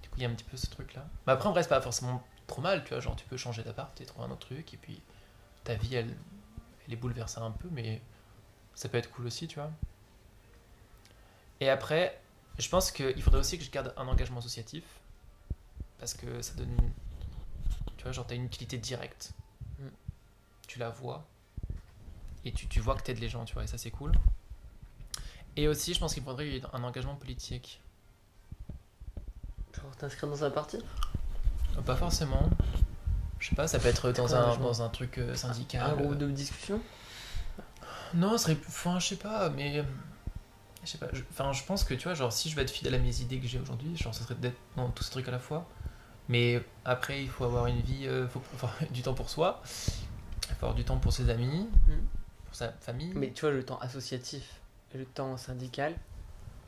[0.00, 1.04] Du coup, il y a un petit peu ce truc là.
[1.26, 3.00] Mais après, vrai, c'est pas forcément trop mal, tu vois.
[3.00, 5.02] Genre, tu peux changer d'appart et trouver un autre truc, et puis
[5.64, 6.16] ta vie, elle,
[6.86, 8.00] elle est bouleversée un peu, mais
[8.76, 9.70] ça peut être cool aussi, tu vois.
[11.60, 12.20] Et après,
[12.56, 14.84] je pense qu'il faudrait aussi que je garde un engagement associatif,
[15.98, 16.76] parce que ça donne,
[17.96, 19.32] tu vois, genre, t'as une utilité directe.
[20.68, 21.26] Tu la vois,
[22.44, 24.12] et tu, tu vois que t'aides les gens, tu vois, et ça, c'est cool.
[25.56, 27.80] Et aussi, je pense qu'il faudrait un engagement politique.
[29.74, 30.78] Genre t'inscrire dans un parti?
[31.76, 32.48] Euh, Pas forcément.
[33.40, 35.82] Je sais pas, ça peut être dans un, dans un truc euh, syndical.
[35.82, 36.80] Un euh, groupe de discussion?
[38.14, 38.68] Non, ce serait plus.
[38.68, 39.84] Enfin, je sais pas, mais.
[40.84, 41.08] Je sais pas.
[41.12, 43.20] je- Enfin, je pense que tu vois, genre, si je veux être fidèle à mes
[43.20, 45.66] idées que j'ai aujourd'hui, genre, ça serait d'être dans tous ces trucs à la fois.
[46.28, 48.06] Mais après, il faut avoir une vie.
[48.06, 49.62] euh, faut avoir du temps pour soi.
[50.60, 52.06] Avoir du temps pour ses amis, Mhm.
[52.46, 53.12] pour sa famille.
[53.14, 54.60] Mais tu vois, le temps associatif,
[54.94, 55.94] le temps syndical,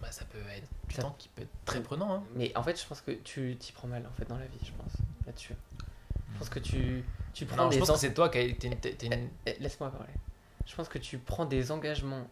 [0.01, 2.15] Bah, ça peut être du Ça- temps qui peut être très prenant.
[2.15, 2.23] Hein.
[2.35, 4.59] mais en fait, je pense que tu t'y prends mal en fait dans la vie,
[4.65, 4.93] je pense,
[5.27, 5.55] là-dessus.
[6.33, 8.39] Je pense que tu, tu prends Non, je des pense en- que c'est toi qui
[8.39, 8.45] as.
[8.45, 8.55] une-
[9.13, 10.15] une- Eh, Laisse-moi parler.
[10.65, 12.27] Je pense que tu prends des engagements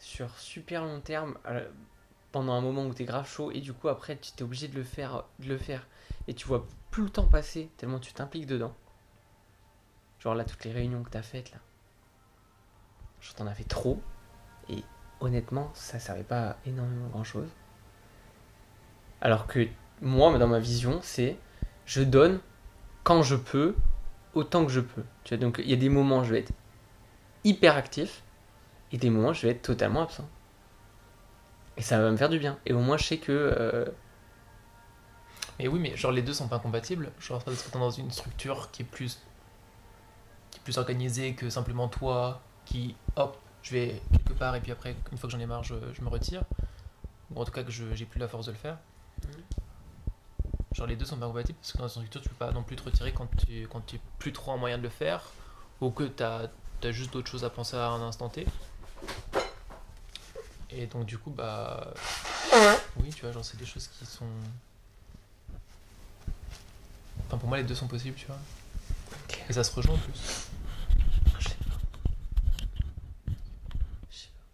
[0.00, 1.68] sur super long terme euh,
[2.32, 4.74] pendant un moment où t'es grave chaud et du coup après tu t'es obligé de
[4.74, 5.86] le faire, de le faire
[6.26, 8.74] et tu vois plus le temps passer tellement tu t'impliques dedans.
[10.22, 11.58] Genre là toutes les réunions que t'as faites là,
[13.20, 14.00] je t'en as fait trop
[14.68, 14.84] et
[15.18, 17.48] honnêtement ça servait pas à énormément grand chose.
[19.20, 19.66] Alors que
[20.00, 21.36] moi dans ma vision c'est
[21.86, 22.38] je donne
[23.02, 23.74] quand je peux
[24.34, 25.02] autant que je peux.
[25.24, 26.52] Tu vois, donc il y a des moments où je vais être
[27.42, 28.22] hyper actif
[28.92, 30.28] et des moments où je vais être totalement absent.
[31.76, 32.60] Et ça va me faire du bien.
[32.64, 33.86] Et au moins je sais que euh,
[35.58, 37.10] Mais oui, mais genre les deux sont pas incompatibles.
[37.18, 39.20] Genre parce que t'es dans une structure qui est plus
[40.64, 45.18] plus organisée que simplement toi qui hop, je vais quelque part et puis après une
[45.18, 46.44] fois que j'en ai marre, je, je me retire.
[47.30, 48.78] Ou en tout cas que j'ai plus la force de le faire.
[50.74, 52.62] Genre les deux sont pas compatibles parce que dans une structure tu peux pas non
[52.62, 55.30] plus te retirer quand tu quand tu es plus trop en moyen de le faire
[55.80, 56.48] ou que t'as
[56.82, 58.46] as juste d'autres choses à penser à un instant T.
[60.70, 61.92] Et donc du coup bah
[62.96, 64.26] oui tu vois genre c'est des choses qui sont
[67.32, 68.36] Enfin, pour moi, les deux sont possibles, tu vois.
[69.48, 70.48] Et ça se rejoint en plus.
[71.38, 71.78] je sais pas.
[74.10, 74.50] Je sais pas.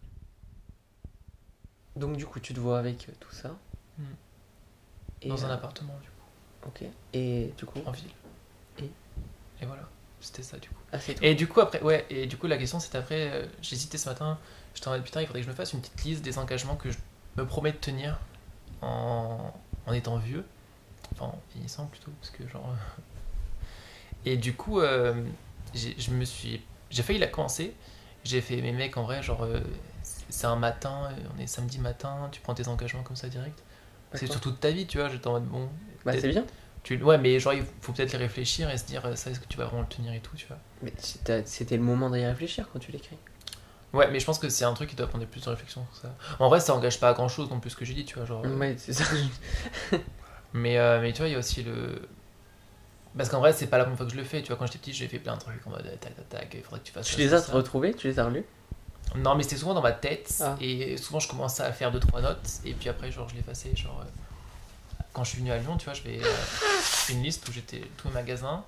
[1.98, 3.50] Donc du coup tu te vois avec euh, tout ça.
[3.98, 4.04] Hmm.
[5.22, 6.88] Et, Dans un euh, appartement, du coup, Ok.
[7.12, 7.80] Et du coup.
[7.84, 8.11] en ville.
[8.78, 8.90] Et
[9.61, 9.82] Et voilà.
[10.20, 10.74] C'était ça, du coup.
[10.92, 10.98] Ah.
[11.22, 14.08] Et du coup, après, ouais, et du coup, la question, c'est après, euh, j'hésitais ce
[14.08, 14.37] matin,
[14.74, 16.74] j'étais en mode putain, il faudrait que je me fasse une petite liste des engagements
[16.76, 16.98] que je
[17.37, 18.18] me promets de tenir
[18.82, 19.52] en,
[19.87, 20.44] en étant vieux.
[21.12, 22.74] Enfin, en vieillissant plutôt, parce que genre.
[24.24, 25.14] Et du coup, euh,
[25.74, 26.62] j'ai- je me suis.
[26.90, 27.74] J'ai failli la commencer.
[28.24, 29.42] J'ai fait, mes mecs, en vrai, genre,
[30.29, 33.62] c'est un matin, euh, on est samedi matin, tu prends tes engagements comme ça direct?
[34.14, 35.69] C'est sur toute ta vie, tu vois, j'étais en mode bon.
[36.05, 36.45] Bah c'est bien.
[36.83, 39.41] Tu, ouais, mais genre, il faut peut-être les réfléchir et se dire, euh, ça, est-ce
[39.41, 40.59] que tu vas vraiment le tenir et tout, tu vois?
[40.83, 43.19] Mais c'était le moment d'y réfléchir quand tu l'écris.
[43.93, 46.03] Ouais, mais je pense que c'est un truc qui doit prendre plus de réflexion sur
[46.03, 46.14] ça.
[46.38, 48.17] En vrai, ça engage pas à grand chose non plus ce que j'ai dit, tu
[48.17, 48.27] vois.
[48.27, 49.05] Genre, euh, Ouais c'est ça.
[50.53, 52.09] mais, euh, mais tu vois, il y a aussi le.
[53.17, 54.57] Parce qu'en vrai, c'est pas la première fois que je le fais, tu vois.
[54.57, 56.81] Quand j'étais petit, j'ai fait plein de trucs en mode tac tac tac, il faudrait
[56.81, 58.45] que tu fasses tu ça, les as retrouvés, tu les as relus?
[59.16, 60.57] Non, mais c'était souvent dans ma tête Ah.
[60.61, 63.75] et souvent je commençais à faire 2-3 notes et puis après, genre, je l'effaçais.
[63.75, 64.05] Genre, euh,
[65.12, 66.35] quand je suis venu à Lyon, tu vois, je vais euh,
[67.11, 68.64] une liste où j'étais tous mes magasins.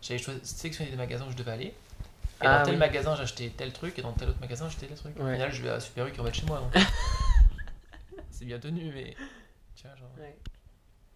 [0.00, 1.64] J'avais sélectionné des magasins où je devais aller.
[1.66, 1.74] Et
[2.46, 2.80] Ah dans tel oui.
[2.80, 5.14] magasin, j'achetais tel truc et dans tel autre magasin, j'achetais tel truc.
[5.16, 6.58] Au final, je vais à Super U qui est en bas de chez moi.
[6.60, 6.82] donc.
[8.30, 9.14] c'est bien tenu, mais.
[9.76, 10.08] Tu vois, genre.
[10.18, 10.36] Ouais.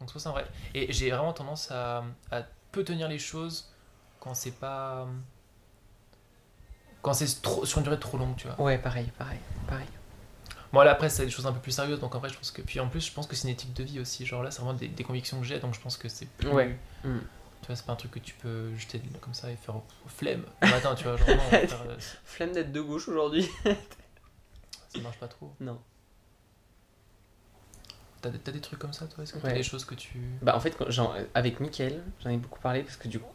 [0.00, 0.46] Donc c'est pour ça en vrai.
[0.74, 3.72] Et j'ai vraiment tendance à, à peu tenir les choses
[4.20, 5.07] quand c'est pas.
[7.06, 8.60] Quand c'est trop, sur une durée trop longue, tu vois.
[8.60, 9.38] Ouais pareil, pareil,
[9.68, 9.86] pareil.
[10.72, 12.50] Bon là après c'est des choses un peu plus sérieuses donc en vrai je pense
[12.50, 12.62] que.
[12.62, 14.26] Puis en plus je pense que c'est une éthique de vie aussi.
[14.26, 16.48] Genre là c'est vraiment des, des convictions que j'ai donc je pense que c'est plus.
[16.48, 16.76] Ouais.
[17.04, 17.18] Mm.
[17.60, 19.76] Tu vois, c'est pas un truc que tu peux jeter comme ça et faire
[20.08, 21.16] flemme le matin, tu vois.
[21.16, 23.48] Genre non, faire, euh, Flemme d'être de gauche aujourd'hui.
[23.64, 25.54] ça marche pas trop.
[25.60, 25.80] Non.
[28.20, 29.22] T'as des, trucs comme ça toi?
[29.22, 30.18] Est-ce que t'as des choses que tu.
[30.42, 33.32] Bah en fait, quand j'en- avec Mickaël, j'en ai beaucoup parlé parce que du coup,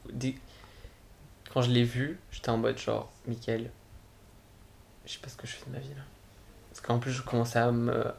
[1.52, 3.72] quand je l'ai vu, j'étais en mode genre, Mickaël,
[5.06, 6.04] je sais pas ce que je fais de ma vie là.
[6.70, 8.14] Parce qu'en plus, je commençais à me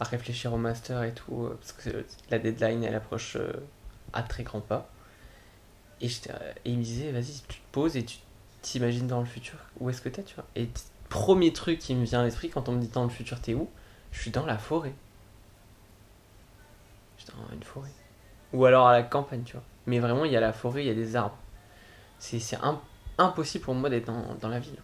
[0.00, 3.52] à réfléchir au master et tout, euh, parce que la deadline elle approche euh,
[4.12, 4.90] à très grands pas.
[6.00, 6.10] Et, et
[6.64, 8.18] il me disait, vas-y, tu te poses et tu
[8.62, 10.46] t'imagines dans le futur, où est-ce que t'es, tu vois.
[10.56, 10.68] Et
[11.08, 13.54] premier truc qui me vient à l'esprit quand on me dit dans le futur, t'es
[13.54, 13.70] où?
[14.10, 14.94] Je suis dans la forêt.
[17.16, 17.92] Je suis dans une forêt.
[18.52, 19.62] Ou alors à la campagne, tu vois.
[19.86, 21.38] Mais vraiment, il y a la forêt, il y a des arbres.
[22.18, 22.80] C'est c'est im-
[23.18, 24.78] impossible pour moi d'être dans, dans la ville.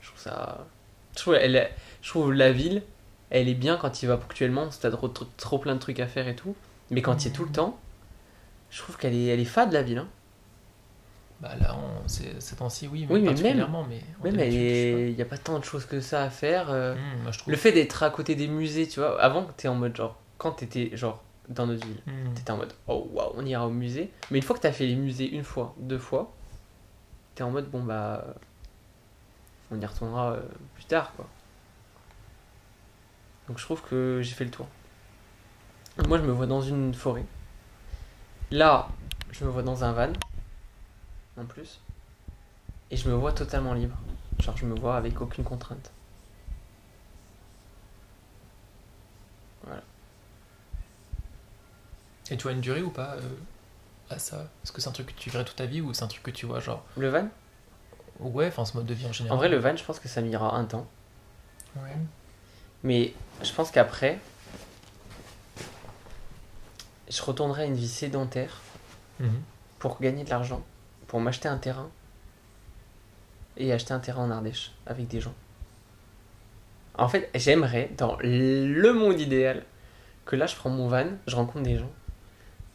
[0.00, 0.66] Je trouve ça.
[1.14, 1.70] Je trouve, elle,
[2.02, 2.82] je trouve la ville,
[3.30, 6.00] elle est bien quand il va ponctuellement, que t'as trop, trop, trop plein de trucs
[6.00, 6.54] à faire et tout.
[6.90, 7.78] Mais quand il y est tout le temps,
[8.70, 9.98] je trouve qu'elle est, elle est fade la ville.
[9.98, 10.08] hein.
[11.40, 14.00] Bah là, on- c'est- ces temps-ci, oui, mais Oui, mais particulièrement, mais.
[14.24, 16.70] Même, sais il n'y a pas tant de choses que ça à faire.
[16.70, 16.94] euh.
[17.22, 17.50] moi, trouve.
[17.52, 20.52] Le fait d'être à côté des musées, tu vois, avant, t'es en mode genre, quand
[20.52, 22.32] t'étais genre dans notre ville, Hum.
[22.34, 24.10] t'étais en mode, oh waouh, on ira au musée.
[24.30, 26.32] Mais une fois que t'as fait les musées une fois, deux fois,
[27.42, 28.24] en mode, bon bah,
[29.70, 30.42] on y retournera euh,
[30.74, 31.26] plus tard, quoi.
[33.48, 34.66] Donc je trouve que j'ai fait le tour.
[36.08, 37.24] Moi, je me vois dans une forêt.
[38.50, 38.88] Là,
[39.32, 40.12] je me vois dans un van,
[41.38, 41.80] en plus.
[42.90, 43.96] Et je me vois totalement libre.
[44.40, 45.90] Genre, je me vois avec aucune contrainte.
[52.30, 53.20] Et tu vois une durée ou pas euh,
[54.10, 56.04] à ça Est-ce que c'est un truc que tu verrais toute ta vie ou c'est
[56.04, 56.84] un truc que tu vois genre.
[56.96, 57.28] Le van?
[58.20, 59.34] Ouais, enfin, ce mode de vie en général.
[59.36, 60.86] En vrai, le van, je pense que ça m'ira un temps.
[61.76, 61.96] Ouais.
[62.82, 64.18] Mais je pense qu'après,
[67.08, 68.60] je retournerai à une vie sédentaire
[69.20, 69.40] Mhm.
[69.78, 70.64] pour gagner de l'argent,
[71.06, 71.88] pour m'acheter un terrain
[73.56, 75.34] et acheter un terrain en Ardèche avec des gens.
[76.98, 79.64] En fait, j'aimerais, dans le monde idéal,
[80.24, 81.90] que là, je prends mon van, je rencontre des gens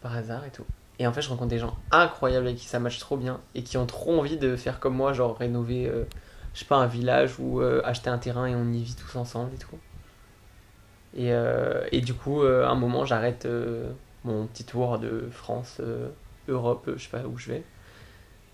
[0.02, 0.66] par hasard et tout.
[1.00, 3.64] Et en fait, je rencontre des gens incroyables avec qui ça match trop bien et
[3.64, 6.04] qui ont trop envie de faire comme moi, genre rénover, euh,
[6.54, 9.16] je sais pas, un village ou euh, acheter un terrain et on y vit tous
[9.18, 9.80] ensemble et tout.
[11.16, 13.48] Et, euh, et du coup, à un moment, j'arrête
[14.24, 15.82] mon petit tour de France,
[16.48, 17.64] Europe, je sais pas où je vais.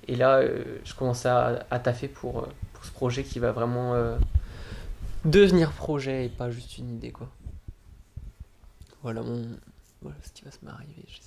[0.07, 3.93] Et là, je commence à, à taffer pour, pour ce projet qui va vraiment
[5.25, 7.29] devenir projet et pas juste une idée, quoi.
[9.03, 9.45] Voilà mon.
[10.01, 11.26] Voilà ce qui va se m'arriver, j'espère.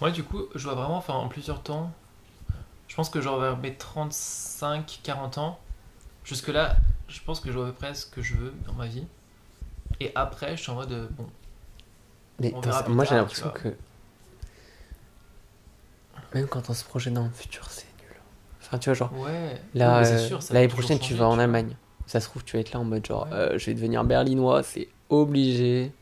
[0.00, 1.90] Moi, du coup, je vois vraiment, enfin, en plusieurs temps.
[2.88, 5.58] Je pense que genre vers mes 35-40 ans,
[6.24, 6.76] jusque-là,
[7.08, 9.04] je pense que je vois à peu près ce que je veux dans ma vie.
[10.00, 11.26] Et après, je suis en mode, euh, bon,
[12.40, 13.74] Mais On dans verra ça- plus moi j'ai l'impression que.
[16.34, 18.16] Même quand on se projette dans le futur, c'est nul.
[18.60, 19.12] Enfin, tu vois, genre.
[19.18, 19.60] ouais.
[19.76, 21.38] Euh, l'année toujours prochaine, tu vas en.
[21.38, 21.74] Allemagne.
[22.06, 23.32] Ça se trouve, tu vas être là en mode genre, Ouais.
[23.32, 25.92] euh, je vais devenir berlinois, c'est obligé.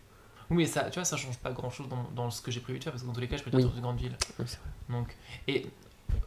[0.51, 2.79] Oui, mais ça, tu vois, ça change pas grand-chose dans, dans ce que j'ai prévu
[2.79, 3.49] de faire, parce que dans tous les cas, je Oui.
[3.49, 4.17] être dans une grande ville.
[4.39, 4.45] Oui.
[4.89, 5.17] Donc,
[5.49, 5.67] et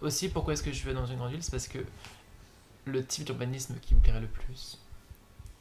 [0.01, 1.43] aussi, pourquoi est-ce que je vais dans une grande ville?
[1.43, 1.79] C'est parce que
[2.85, 4.79] le type d'urbanisme qui me plairait le plus,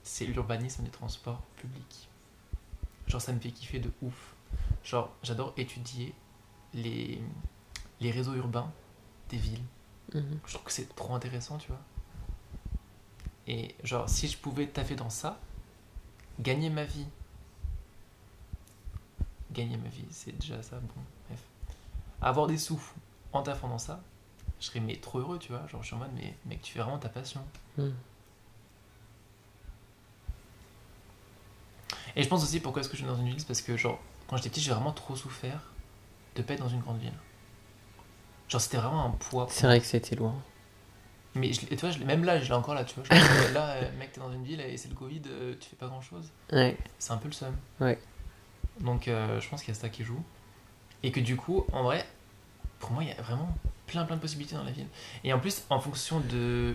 [0.02, 2.09] c'est l'urbanisme des transports publics.
[3.09, 4.35] Genre, ça me fait kiffer de ouf.
[4.85, 6.14] Genre, j'adore étudier
[6.72, 7.20] les,
[8.00, 8.72] les réseaux urbains
[9.29, 9.62] des villes.
[10.14, 10.38] Mhm.
[10.46, 11.81] Je trouve que c'est trop intéressant, tu vois.
[13.48, 15.38] Et genre, si je pouvais taffer dans ça,
[16.40, 17.07] gagner ma vie.
[19.53, 21.40] Gagner ma vie, c'est déjà ça, bon, bref.
[22.20, 22.81] Avoir des sous
[23.33, 24.03] en taffant dans ça,
[24.61, 25.66] je serais mais trop heureux, tu vois.
[25.68, 27.44] Genre, je suis en mode, mais mec, tu fais vraiment ta passion.
[27.79, 27.94] Mhm.
[32.16, 33.77] Et je pense aussi pourquoi est-ce que je suis dans une ville, c'est parce que,
[33.77, 35.61] genre, quand j'étais petit, j'ai vraiment trop souffert
[36.35, 37.12] de pas être dans une grande ville.
[38.49, 39.46] Genre, c'était vraiment un poids.
[39.51, 40.35] C'est vrai que c'était loin.
[41.37, 43.05] Mais je, tu vois, je même là, je l'ai encore là, tu vois.
[43.53, 45.87] Là, euh, mec, t'es dans une ville et c'est le Covid, euh, tu fais pas
[45.87, 46.31] grand chose.
[46.51, 46.77] Ouais.
[46.99, 47.55] C'est un peu le seum.
[47.81, 47.99] Ouais.
[48.81, 50.22] Donc, euh, je pense qu'il y a ça qui joue.
[51.03, 52.07] Et que du coup, en vrai,
[52.79, 53.55] pour moi, il y a vraiment
[53.87, 54.88] plein, plein de possibilités dans la ville.
[55.25, 56.75] Et en plus, en fonction de.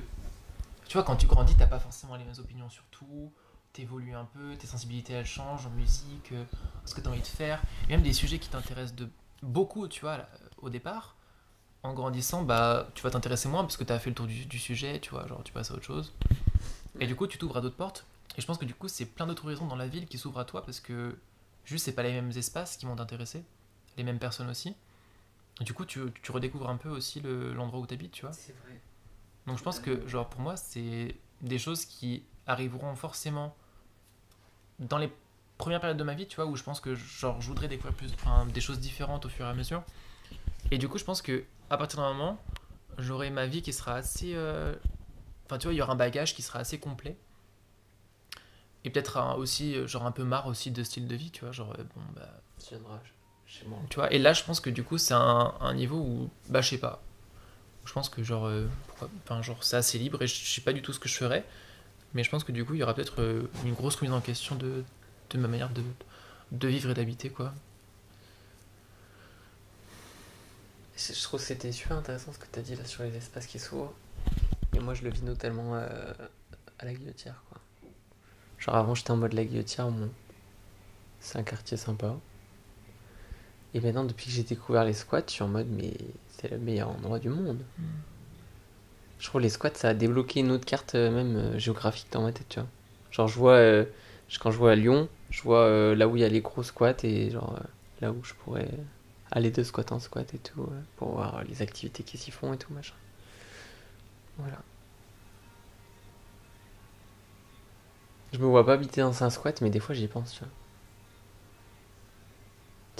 [0.87, 3.31] Tu vois, quand tu grandis, t'as pas forcément les mêmes opinions sur tout.
[3.73, 6.33] T'évolues un peu, tes sensibilités elles changent en musique,
[6.83, 7.61] ce que t'as envie de faire.
[7.87, 9.09] Et même des sujets qui t'intéressent de
[9.41, 11.15] beaucoup, tu vois, au départ.
[11.83, 14.45] En grandissant, bah, tu vas t'intéresser moins parce que tu as fait le tour du,
[14.45, 16.13] du sujet, tu vois, genre tu passes à autre chose.
[16.99, 18.05] Et du coup, tu t'ouvres à d'autres portes.
[18.37, 20.39] Et je pense que du coup, c'est plein d'autres horizons dans la ville qui s'ouvrent
[20.39, 21.17] à toi parce que
[21.65, 23.43] juste, c'est pas les mêmes espaces qui vont t'intéresser,
[23.97, 24.75] les mêmes personnes aussi.
[25.59, 28.21] Et du coup, tu, tu redécouvres un peu aussi le- l'endroit où tu habites, tu
[28.21, 28.33] vois.
[28.33, 28.79] C'est vrai.
[29.47, 33.55] Donc je pense que, genre, pour moi, c'est des choses qui arriveront forcément
[34.79, 35.11] dans les
[35.57, 37.95] premières périodes de ma vie, tu vois, où je pense que, genre, je voudrais découvrir
[37.95, 39.83] plus, enfin, des choses différentes au fur et à mesure.
[40.69, 42.39] Et du coup, je pense que à partir d'un moment,
[42.99, 44.33] j'aurai ma vie qui sera assez.
[44.35, 44.75] euh,
[45.47, 47.17] Enfin, tu vois, il y aura un bagage qui sera assez complet.
[48.83, 51.51] Et peut-être aussi, euh, genre, un peu marre aussi de style de vie, tu vois,
[51.51, 52.99] genre, euh, bon, bah, Tu viendras
[53.45, 53.77] chez moi.
[53.89, 56.61] tu vois, et là, je pense que du coup, c'est un, un niveau où, bah,
[56.61, 57.01] je sais pas.
[57.85, 60.73] Je pense que, genre, euh, pourquoi- enfin, genre, c'est assez libre et je sais pas
[60.73, 61.45] du tout ce que je ferais.
[62.13, 63.21] Mais je pense que du coup, il y aura peut-être
[63.65, 64.83] une grosse remise en question de,
[65.31, 65.83] de ma manière de,
[66.53, 67.53] de vivre et d'habiter, quoi.
[71.09, 73.47] Je trouve que c'était super intéressant ce que tu as dit là sur les espaces
[73.47, 73.93] qui s'ouvrent.
[74.75, 76.13] Et moi, je le vis notamment euh,
[76.79, 77.43] à la Guillotière.
[77.49, 77.59] Quoi.
[78.59, 80.09] Genre, avant, j'étais en mode la Guillotière, bon,
[81.19, 82.15] c'est un quartier sympa.
[83.73, 85.93] Et maintenant, depuis que j'ai découvert les squats, je suis en mode, mais
[86.29, 87.59] c'est le meilleur endroit du monde.
[87.77, 87.83] Mm.
[89.19, 92.23] Je trouve les squats, ça a débloqué une autre carte, euh, même euh, géographique dans
[92.23, 92.69] ma tête, tu vois.
[93.11, 93.85] Genre, je vois, euh,
[94.39, 97.03] quand je vois à Lyon, je vois là où il y a les gros squats
[97.03, 97.59] et genre,
[97.99, 98.69] là où je pourrais
[99.31, 102.53] aller de squat en squat et tout, euh, pour voir les activités qui s'y font
[102.53, 102.93] et tout, machin.
[104.37, 104.57] Voilà.
[108.33, 110.49] Je me vois pas habiter dans un squat, mais des fois j'y pense, tu vois.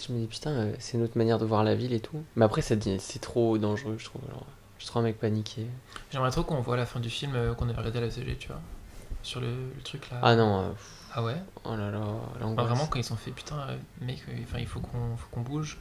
[0.06, 2.24] Je me dis putain, euh, c'est une autre manière de voir la ville et tout.
[2.36, 2.78] Mais après, c'est
[3.20, 4.22] trop dangereux, je trouve.
[4.28, 4.46] Alors,
[4.78, 5.68] je suis trop un mec paniqué.
[6.12, 8.36] J'aimerais trop qu'on voit la fin du film euh, qu'on avait regardé à la CG,
[8.38, 8.60] tu vois.
[9.22, 10.20] Sur le, le truc là.
[10.24, 10.70] Ah non, euh,
[11.14, 11.36] Ah ouais?
[11.66, 12.68] Oh là là, Enfin, l'angoisse.
[12.68, 15.42] Vraiment, quand ils sont fait, putain, euh, mec, euh, enfin, il faut qu'on faut qu'on
[15.42, 15.78] bouge.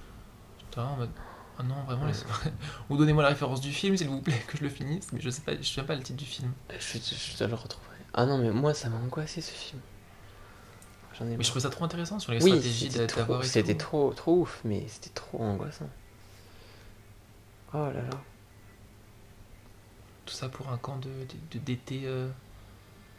[0.77, 1.11] En mode.
[1.59, 2.25] Ah non, vraiment, laisse-
[2.91, 5.13] ou donnez-moi la référence du film, s'il vous plaît, que je le finisse.
[5.13, 6.53] Mais je sais pas, je sais pas le titre du film.
[6.71, 7.97] Je, je, je te le retrouverai.
[8.15, 9.81] Ah non, mais moi, ça m'a angoissé ce film.
[11.19, 11.45] J'en ai Mais marre.
[11.45, 14.87] je trouvais ça trop intéressant sur les Oui, stratégies d'avoir c'était trop, trop ouf, mais
[14.89, 15.89] c'était trop angoissant.
[17.73, 18.11] Oh là là.
[20.25, 22.31] Tout ça pour un camp de de- de- d'été euh,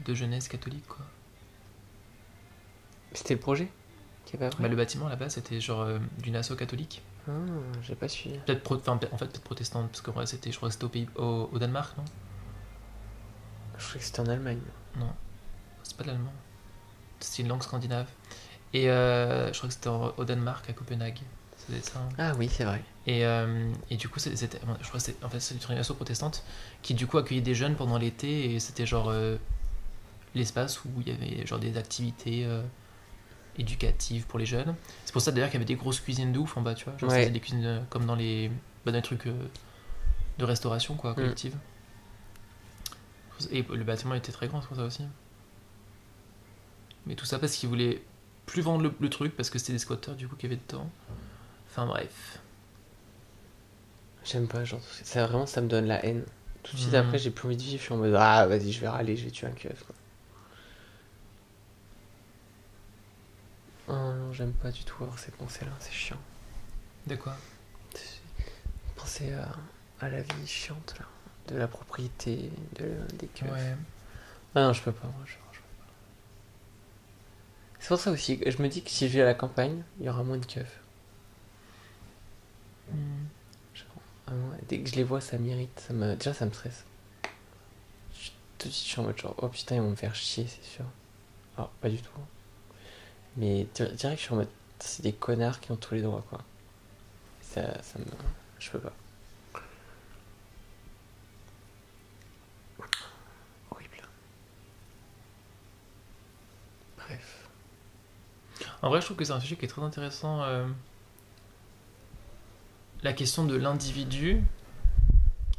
[0.05, 1.05] de jeunesse catholique, quoi.
[3.13, 3.71] C'était le projet
[4.25, 7.01] qui avait Bah, le bâtiment là-bas, c'était genre euh, d'une asso catholique.
[7.31, 8.37] Ah, j'ai pas suivi.
[8.39, 10.85] Peut-être pro- enfin, en fait, peut-être protestante, parce que ouais, c'était, je crois que c'était
[10.85, 12.05] au, pays, au, au Danemark, non?
[13.77, 14.61] Je croyais que c'était en Allemagne.
[14.99, 15.11] Non,
[15.83, 16.33] c'est pas l'allemand.
[17.19, 18.07] C'est une langue scandinave.
[18.73, 21.19] Et euh, je crois que c'était au Danemark, à Copenhague.
[21.57, 22.09] Ça hein.
[22.17, 22.83] Ah oui, c'est vrai.
[23.07, 25.93] Et, euh, et du coup, c'était, je crois que c'est, en fait, c'est une asso
[25.93, 26.43] protestante
[26.81, 29.37] qui du coup accueillait des jeunes pendant l'été et c'était genre euh,
[30.35, 32.63] l'espace où il y avait genre des activités euh,
[33.57, 34.75] éducatives pour les jeunes.
[35.05, 36.85] C'est pour ça d'ailleurs qu'il y avait des grosses cuisines de ouf en bas, tu
[36.85, 36.97] vois.
[36.97, 37.29] Genre Ouais.
[37.29, 38.49] des cuisines euh, comme dans les,
[38.85, 39.33] bah, dans les trucs euh,
[40.37, 41.55] de restauration quoi, collective.
[43.51, 45.03] Et le bâtiment était très grand, c'est pour ça aussi.
[47.07, 48.01] Mais tout ça parce qu'ils voulaient
[48.45, 50.89] plus vendre le, le truc parce que c'était des squatteurs du coup qui avaient dedans.
[51.69, 52.39] Enfin bref.
[54.23, 56.23] J'aime pas, genre, ça vraiment, ça me donne la haine.
[56.61, 56.99] Tout de suite Mhm.
[56.99, 59.17] après, j'ai plus envie de vivre, je suis en mode, ah, vas-y, je vais râler,
[59.17, 59.95] je vais tuer un keuf, quoi.
[63.91, 66.17] Oh non, j'aime pas du tout avoir ces pensées-là, c'est chiant.
[67.07, 67.35] De quoi?
[68.95, 69.51] Penser à,
[69.99, 71.05] à la vie chiante, là.
[71.47, 73.51] De la propriété, de, des keufs.
[73.51, 73.75] Ouais.
[74.55, 75.85] Ah non, je peux pas, moi, je, je peux pas.
[77.79, 79.83] C'est pour ça aussi que je me dis que si je vis à la campagne,
[79.99, 80.79] il y aura moins de keufs.
[82.89, 83.25] Hmm.
[84.27, 85.83] Ah ouais, dès que je les vois, ça m'irrite.
[85.85, 86.15] Ça me...
[86.15, 86.85] Déjà, ça me stresse.
[88.13, 90.15] Je- Tout de suite, je suis en mode genre, oh putain, ils vont me faire
[90.15, 90.85] chier, c'est sûr.
[91.57, 92.11] Ah, pas du tout.
[93.37, 96.23] Mais dir- direct, je suis en mode, c'est des connards qui ont tous les droits,
[96.29, 96.41] quoi.
[97.41, 98.05] Ça, ça me.
[98.59, 98.93] Je peux pas.
[103.71, 104.01] Horrible.
[106.97, 107.47] Bref.
[108.81, 110.43] En vrai, je trouve que c'est un sujet qui est très intéressant.
[110.43, 110.67] euh,
[113.03, 114.43] La question de l'individu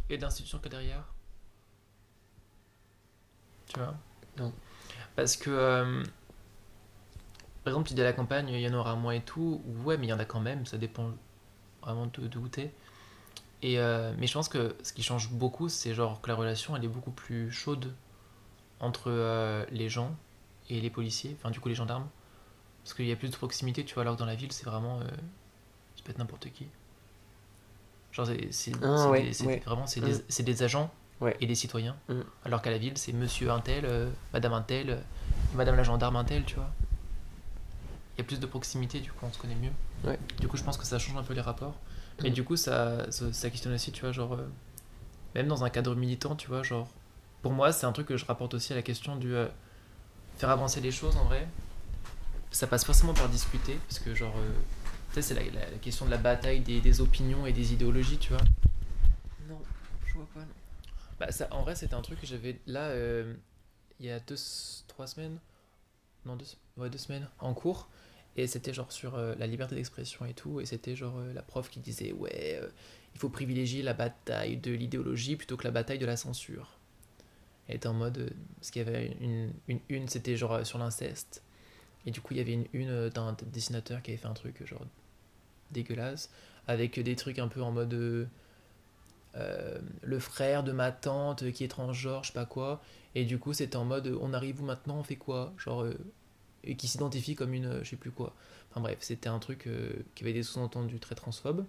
[0.08, 1.04] et de l'institution qu'il y a derrière.
[3.66, 3.94] Tu vois?
[4.38, 4.52] Non.
[5.16, 6.04] Parce que, euh,
[7.64, 9.62] par exemple, tu dis à la campagne, il y en aura moins et tout.
[9.84, 11.10] Ouais, mais il y en a quand même, ça dépend
[11.82, 12.72] vraiment de, de où t'es.
[13.62, 16.74] Et, euh, mais je pense que ce qui change beaucoup, c'est genre que la relation,
[16.76, 17.94] elle est beaucoup plus chaude
[18.80, 20.16] entre euh, les gens
[20.68, 22.08] et les policiers, enfin du coup les gendarmes.
[22.82, 24.66] Parce qu'il y a plus de proximité, tu vois, alors que dans la ville, c'est
[24.66, 24.98] vraiment.
[24.98, 25.04] Euh,
[25.94, 26.66] ça peut être n'importe qui.
[28.10, 29.62] Genre, c'est Ah, ouais, ouais.
[29.64, 30.00] vraiment c'est
[30.42, 31.36] des, agents Ouais.
[31.40, 31.96] et des citoyens.
[32.08, 32.20] Mm.
[32.44, 34.98] Alors qu'à la ville, c'est monsieur un tel, euh, madame un tel,
[35.54, 36.70] madame la gendarme un tel, tu vois.
[38.16, 39.72] Il y a plus de proximité, du coup, on se connaît mieux.
[40.04, 40.18] Ouais.
[40.40, 41.74] Du coup, je pense que ça change un peu les rapports.
[42.22, 42.34] Mais Mm.
[42.34, 44.34] du coup, ça, ça, ça questionne aussi, tu vois, genre.
[44.34, 44.46] euh,
[45.34, 46.88] même dans un cadre militant, tu vois, genre.
[47.40, 49.34] Pour moi, c'est un truc que je rapporte aussi à la question du.
[49.34, 49.48] euh,
[50.36, 51.48] faire avancer les choses en vrai.
[52.50, 54.34] Ça passe forcément par discuter, parce que, genre.
[54.36, 54.52] euh,
[55.08, 57.72] tu sais, c'est la, la- la question de la bataille des, des opinions et des
[57.72, 58.42] idéologies, tu vois.
[59.48, 59.58] Non,
[60.06, 60.46] je vois pas, non.
[61.18, 63.34] Bah, ça, en vrai, c'était un truc que j'avais là euh,
[64.00, 64.36] il y a deux,
[64.88, 65.38] trois semaines.
[66.26, 66.44] Non, deux,
[66.76, 67.88] ouais, deux semaines en cours.
[68.36, 70.60] Et c'était genre sur euh, la liberté d'expression et tout.
[70.60, 72.68] Et c'était genre euh, la prof qui disait Ouais, euh,
[73.14, 76.78] il faut privilégier la bataille de l'idéologie plutôt que la bataille de la censure.
[77.68, 78.32] Elle était en mode.
[78.56, 81.42] parce qu'il y avait une, une une, c'était genre sur l'inceste.
[82.06, 84.66] Et du coup, il y avait une une d'un dessinateur qui avait fait un truc
[84.66, 84.84] genre
[85.70, 86.30] dégueulasse.
[86.68, 88.28] Avec des trucs un peu en mode.
[90.02, 92.82] le frère de ma tante qui est transgenre, je sais pas quoi.
[93.14, 95.52] Et du coup, c'était en mode on arrive où maintenant, on fait quoi?
[95.58, 95.86] Genre.
[96.64, 97.66] Et qui s'identifie comme une.
[97.66, 98.34] euh, je sais plus quoi.
[98.70, 101.64] Enfin bref, c'était un truc euh, qui avait des sous-entendus très transphobes.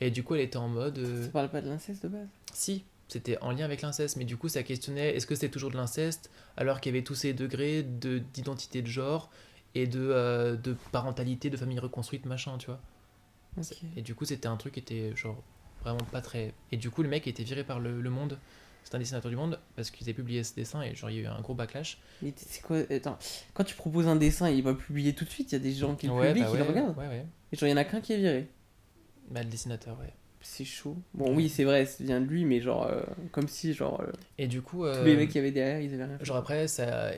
[0.00, 0.98] Et du coup, elle était en mode.
[0.98, 4.24] euh, Ça parle pas de l'inceste de base si, c'était en lien avec l'inceste, mais
[4.24, 7.14] du coup, ça questionnait est-ce que c'était toujours de l'inceste alors qu'il y avait tous
[7.14, 9.30] ces degrés de, d'identité de genre
[9.74, 12.80] et de, euh, de parentalité, de famille reconstruite, machin, tu vois.
[13.96, 15.42] Et du coup, c'était un truc qui était genre
[15.82, 16.54] vraiment pas très.
[16.70, 18.38] Et du coup, le mec été viré par le, le monde.
[18.88, 21.18] C'est un dessinateur du monde parce qu'ils avaient publié ce dessin et genre il y
[21.18, 21.98] a eu un gros backlash.
[22.22, 23.18] Mais c'est quoi Attends,
[23.52, 25.52] quand tu proposes un dessin, il va publier tout de suite.
[25.52, 26.96] Il y a des gens qui le ouais, publient, bah qui le regardent.
[26.96, 27.26] ouais, ouais.
[27.52, 28.48] Et genre, il y en a qu'un qui est viré.
[29.30, 30.14] Bah, le dessinateur, ouais.
[30.40, 30.96] C'est chaud.
[31.12, 34.10] Bon, oui, c'est vrai, ça vient de lui, mais genre, euh, comme si, genre, euh,
[34.38, 36.24] Et du coup, tous euh, les mecs qui avaient derrière, ils avaient rien fait.
[36.24, 37.12] genre après, ça a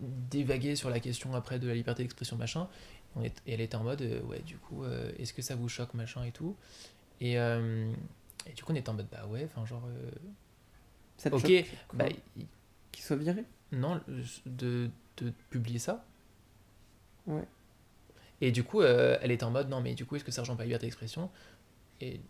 [0.00, 2.68] dévagué sur la question après de la liberté d'expression, machin.
[3.16, 5.54] On est, et elle était en mode, euh, ouais, du coup, euh, est-ce que ça
[5.54, 6.56] vous choque, machin et tout.
[7.20, 7.90] Et, euh,
[8.46, 10.10] et du coup, on était en mode, bah ouais, enfin, genre, euh,
[11.18, 12.06] Ça te ok, choque, quoi, bah,
[12.92, 14.00] qu'il soit viré non,
[14.46, 14.88] de,
[15.18, 16.04] de publier ça.
[17.26, 17.44] Ouais.
[18.40, 20.40] Et du coup, euh, elle était en mode, non, mais du coup, est-ce que ça
[20.42, 21.30] rejoint pas liberté d'expression
[22.00, 22.20] Et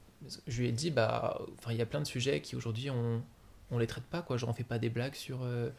[0.47, 3.23] je lui ai dit, bah, enfin, il y a plein de sujets qui aujourd'hui, on,
[3.71, 4.37] on les traite pas, quoi.
[4.37, 5.43] Genre, on fait pas des blagues sur.
[5.43, 5.71] euh,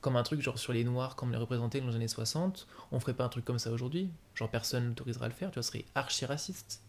[0.00, 2.66] comme un truc, genre sur les noirs, comme les représentait dans les années 60.
[2.90, 4.10] On ferait pas un truc comme ça aujourd'hui.
[4.34, 6.82] Genre, personne n'autoriserait à le faire, tu vois, ce serait archi raciste.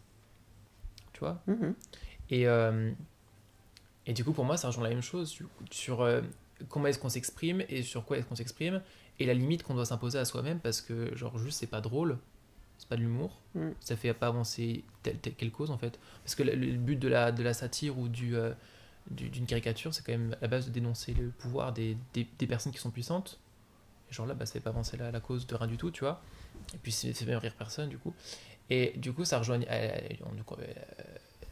[1.12, 1.40] Tu vois?
[1.46, 1.74] Mhm.
[2.30, 2.90] et, euh,
[4.06, 5.38] et du coup, pour moi, ça rejoint la même chose
[5.70, 6.20] sur euh,
[6.68, 8.82] comment est-ce qu'on s'exprime et sur quoi est-ce qu'on s'exprime
[9.18, 12.18] et la limite qu'on doit s'imposer à soi-même parce que, genre, juste, c'est pas drôle,
[12.78, 13.68] c'est pas de l'humour, Mm.
[13.80, 15.98] ça fait pas avancer telle, telle quelle cause en fait.
[16.24, 18.52] Parce que le, le but de la, de la satire ou du, euh,
[19.10, 22.26] du- d'une caricature, c'est quand même à la base de dénoncer le pouvoir des, des,
[22.38, 23.38] des personnes qui sont puissantes.
[24.10, 25.90] Et genre là, bah, ça fait pas avancer la, la cause de rien du tout,
[25.92, 26.20] tu vois.
[26.74, 28.12] Et puis, c'est fait même rire personne, du coup.
[28.70, 29.60] Et du coup, ça rejoint.
[29.62, 29.98] euh,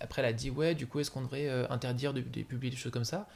[0.02, 2.76] après, elle a dit Ouais, du coup, est-ce qu'on devrait euh, interdire de, publier des
[2.76, 3.28] choses comme ça?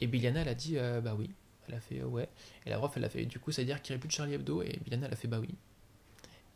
[0.00, 1.30] Et Biliana, elle a dit euh, Bah oui.
[1.68, 2.28] Elle a fait Ouais.
[2.66, 4.08] Et la prof, elle a fait Du coup, ça veut dire qu'il n'y aurait plus
[4.08, 5.54] de Charlie Hebdo Et Biliana, elle a fait Bah oui.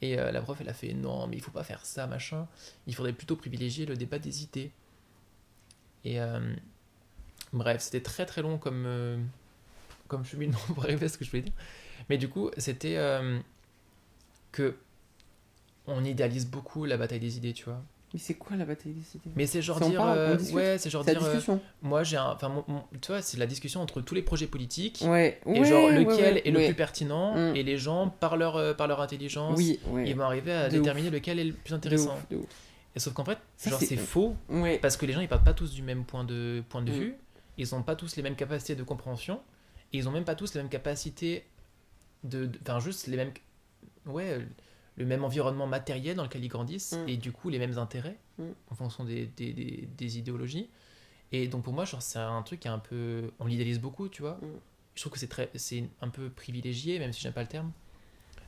[0.03, 2.47] Et euh, la prof, elle a fait Non, mais il faut pas faire ça, machin.
[2.87, 4.71] Il faudrait plutôt privilégier le débat des idées.
[6.05, 6.19] Et
[7.55, 9.27] bref, c'était très très long comme,
[10.07, 11.55] comme cheminement pour arriver à ce que je voulais dire.
[12.11, 12.99] Mais du coup, c'était
[14.53, 14.77] que
[15.87, 17.83] on idéalise beaucoup la bataille des idées, tu vois.
[18.15, 20.89] Mais c'est quoi la bataille des idées Mais c'est genre dire, parle, euh, ouais, c'est
[20.89, 21.61] genre dire, euh, discussion.
[21.83, 24.47] moi j'ai un, enfin, mon- mon- tu vois, c'est la discussion entre tous les projets
[24.47, 27.57] politiques Ouais, et ouais, genre lequel ouais, est le plus pertinent Mm.
[27.57, 30.79] et les gens par leur euh, par leur intelligence, Oui, ils vont arriver à De
[30.79, 32.15] déterminer lequel est le plus De intéressant.
[32.15, 32.47] ouf, de ouf.
[32.95, 34.37] Et sauf qu'en fait, Ça, genre c'est- faux
[34.81, 36.95] parce que les gens ils partent pas tous du même point de point de Mm.
[36.95, 37.15] vue,
[37.59, 39.41] ils ont pas tous les mêmes capacités de compréhension
[39.93, 41.45] et ils ont même pas tous les mêmes capacités
[42.23, 43.33] de, enfin juste les mêmes,
[44.07, 44.39] ouais,
[44.97, 47.09] le même environnement matériel dans lequel ils grandissent Mm.
[47.09, 48.43] et du coup les mêmes intérêts Mm.
[48.71, 50.69] en fonction des, des, des, des idéologies.
[51.33, 54.09] Et donc pour moi, genre c'est un truc qui est un peu, on l'idéalise beaucoup,
[54.09, 54.39] tu vois.
[54.43, 54.47] Mm.
[54.95, 57.73] Je trouve que c'est très, c'est un peu privilégié, même si j'aime pas le terme,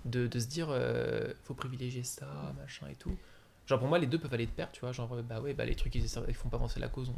[0.05, 3.17] de, de se dire, euh, faut privilégier ça, machin et tout.
[3.67, 4.93] Genre pour moi, les deux peuvent aller de pair, tu vois.
[4.93, 6.01] Genre, euh, bah ouais, bah les trucs qui
[6.35, 7.11] font pas avancer la cause,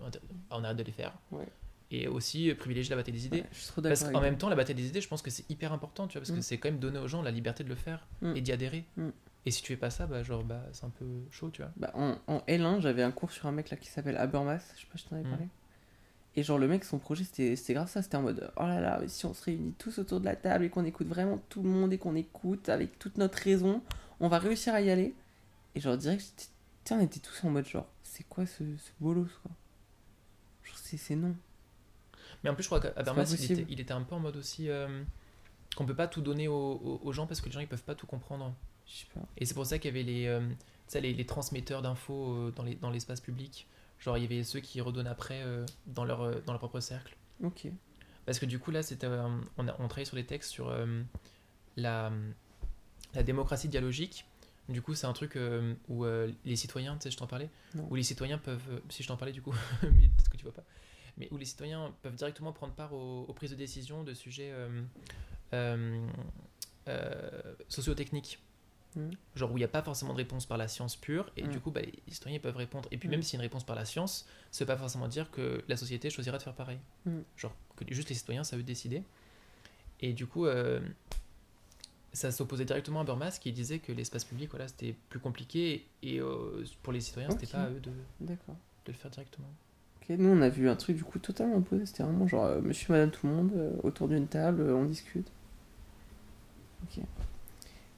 [0.00, 0.20] on, peut-
[0.50, 1.12] on arrête de les faire.
[1.32, 1.48] Ouais.
[1.92, 3.40] Et aussi euh, privilégier la bataille des idées.
[3.42, 5.30] Ouais, je suis trop Parce qu'en même temps, la bataille des idées, je pense que
[5.30, 6.42] c'est hyper important, tu vois, parce que Mm.
[6.42, 8.32] c'est quand même donner aux gens la liberté de le faire Mm.
[8.36, 8.84] et d'y adhérer.
[8.96, 9.08] Mm.
[9.46, 11.70] Et si tu fais pas ça, bah genre, bah c'est un peu chaud, tu vois.
[11.76, 14.80] Bah, en, en L1, j'avais un cours sur un mec là qui s'appelle Habermas, je
[14.80, 15.46] sais pas si je t'en avais parlé.
[16.34, 18.80] Et genre, le mec, son projet, c'était c'était grave ça, c'était en mode oh là
[18.80, 21.38] là, mais si on se réunit tous autour de la table et qu'on écoute vraiment
[21.48, 23.80] tout le monde et qu'on écoute avec toute notre raison,
[24.18, 25.14] on va réussir à y aller.
[25.76, 26.50] Et genre, direct,
[26.84, 29.52] sais, on était tous en mode genre, c'est quoi ce, ce bolos quoi?
[30.64, 31.34] Genre, c'est non.
[32.46, 34.36] Mais en plus, je crois qu'Habermas, pas il était, il était un peu en mode
[34.36, 35.02] aussi euh,
[35.74, 38.06] qu'on peut pas tout donner aux, gens parce que les gens ils peuvent pas tout
[38.06, 38.54] comprendre.
[38.86, 39.20] Je sais pas.
[39.36, 40.40] Et c'est pour ça qu'il y avait les, euh,
[40.94, 43.66] les, les transmetteurs d'infos euh, dans les- dans l'espace public.
[43.98, 46.78] Genre, il y avait ceux qui redonnent après euh, dans, leur, euh, dans leur propre
[46.78, 47.16] cercle.
[47.42, 47.66] Ok.
[48.26, 50.72] Parce que du coup, là, c'était, on, a, on travaillait sur des textes sur
[51.76, 52.12] la,
[53.14, 54.24] la démocratie dialogique.
[54.68, 57.48] Du coup, c'est un truc euh, où euh, les citoyens, tu sais, je t'en parlais,
[57.74, 57.86] Non.
[57.90, 60.42] où les citoyens peuvent, euh, si je t'en parlais du coup, mais peut-être que tu
[60.42, 60.64] vois pas,
[61.16, 64.50] mais où les citoyens peuvent directement prendre part aux, aux prises de décision de sujets
[64.52, 64.82] euh,
[65.54, 66.06] euh,
[66.88, 68.38] euh, sociotechniques.
[68.96, 69.10] Mhm.
[69.34, 71.50] Genre où il n'y a pas forcément de réponse par la science pure, et Mhm.
[71.50, 72.88] du coup, bah, les citoyens peuvent répondre.
[72.90, 75.08] Et puis, même s'il y a une réponse par la science, ça veut pas forcément
[75.08, 76.78] dire que la société choisira de faire pareil.
[77.36, 79.02] Genre que juste les citoyens, ça veut décider.
[80.00, 80.80] Et du coup, euh,
[82.12, 86.20] ça s'opposait directement à Habermas qui disait que l'espace public, voilà, c'était plus compliqué, et
[86.20, 87.52] euh, pour les citoyens, c'était Ok.
[87.52, 87.90] pas à eux de
[88.86, 89.48] le faire directement.
[90.08, 92.92] Nous on a vu un truc du coup totalement opposé, c'était vraiment genre euh, monsieur,
[92.92, 95.26] madame, tout le monde euh, autour d'une table, euh, on discute.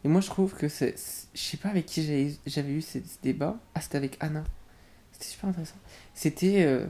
[0.04, 0.94] Et moi je trouve que c'est.
[1.34, 3.58] Je sais pas avec qui j'avais eu ce, débat.
[3.74, 4.44] Ah, c'était avec Anna.
[5.12, 5.76] C'était super intéressant.
[6.14, 6.86] C'était.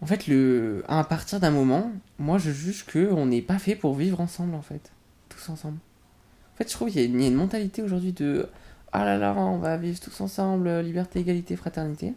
[0.00, 0.84] En fait, le...
[0.86, 4.54] à partir d'un moment, moi je juge que on n'est pas fait pour vivre ensemble
[4.54, 4.92] en fait.
[5.28, 5.78] Tous ensemble.
[6.54, 8.48] En fait, je trouve qu'il y, y a une mentalité aujourd'hui de.
[8.92, 12.14] Ah là là, on va vivre tous ensemble, liberté, égalité, fraternité.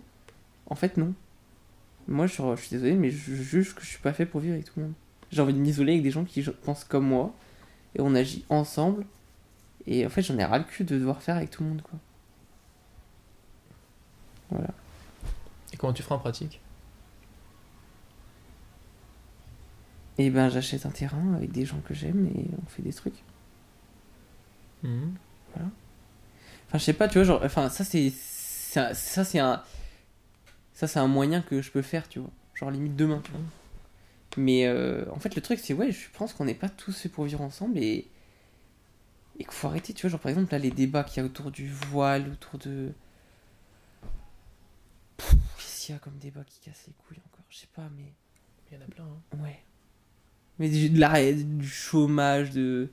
[0.68, 1.16] En fait, non.
[2.08, 4.54] Moi, je, je suis désolé, mais je juge que je suis pas fait pour vivre
[4.54, 4.94] avec tout le monde.
[5.32, 7.34] J'ai envie de m'isoler avec des gens qui pensent comme moi,
[7.96, 9.06] et on agit ensemble.
[9.88, 11.82] Et en fait, j'en ai ras le cul de devoir faire avec tout le monde,
[11.82, 12.00] quoi.
[14.50, 14.70] Voilà.
[15.74, 16.60] Et comment tu feras en pratique?
[20.18, 23.24] Et ben j'achète un terrain avec des gens que j'aime et on fait des trucs.
[24.84, 25.14] Mhm.
[25.56, 28.12] Enfin, je sais pas, tu vois, genre, enfin, ça c'est.
[28.76, 29.62] un- Ça c'est un.
[30.82, 32.32] Ça c'est un moyen que je peux faire, tu vois.
[32.56, 33.40] Genre limite demain, tu vois.
[34.36, 37.12] Mais euh, en fait, le truc c'est, ouais, je pense qu'on n'est pas tous faits
[37.12, 38.10] pour vivre ensemble et.
[39.38, 41.26] Et qu'il faut arrêter, tu vois, genre par exemple, là, les débats qu'il y a
[41.28, 42.94] autour du voile, autour de.
[45.20, 47.46] Qu'est-ce qu'il y a comme débat qui casse les couilles encore?
[47.48, 48.12] Je sais pas, mais.
[48.72, 49.04] Il y en a plein.
[49.04, 49.38] hein.
[49.44, 49.60] Ouais.
[50.58, 52.90] Mais du, de la, du chômage, de.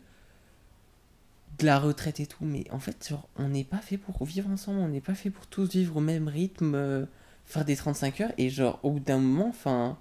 [1.59, 2.45] de la retraite et tout.
[2.45, 4.81] Mais en fait, genre, on n'est pas fait pour vivre ensemble.
[4.81, 7.07] On n'est pas fait pour tous vivre au même rythme, euh,
[7.49, 8.33] faire des 35 heures.
[8.39, 9.99] Et genre, au bout d'un moment, enfin.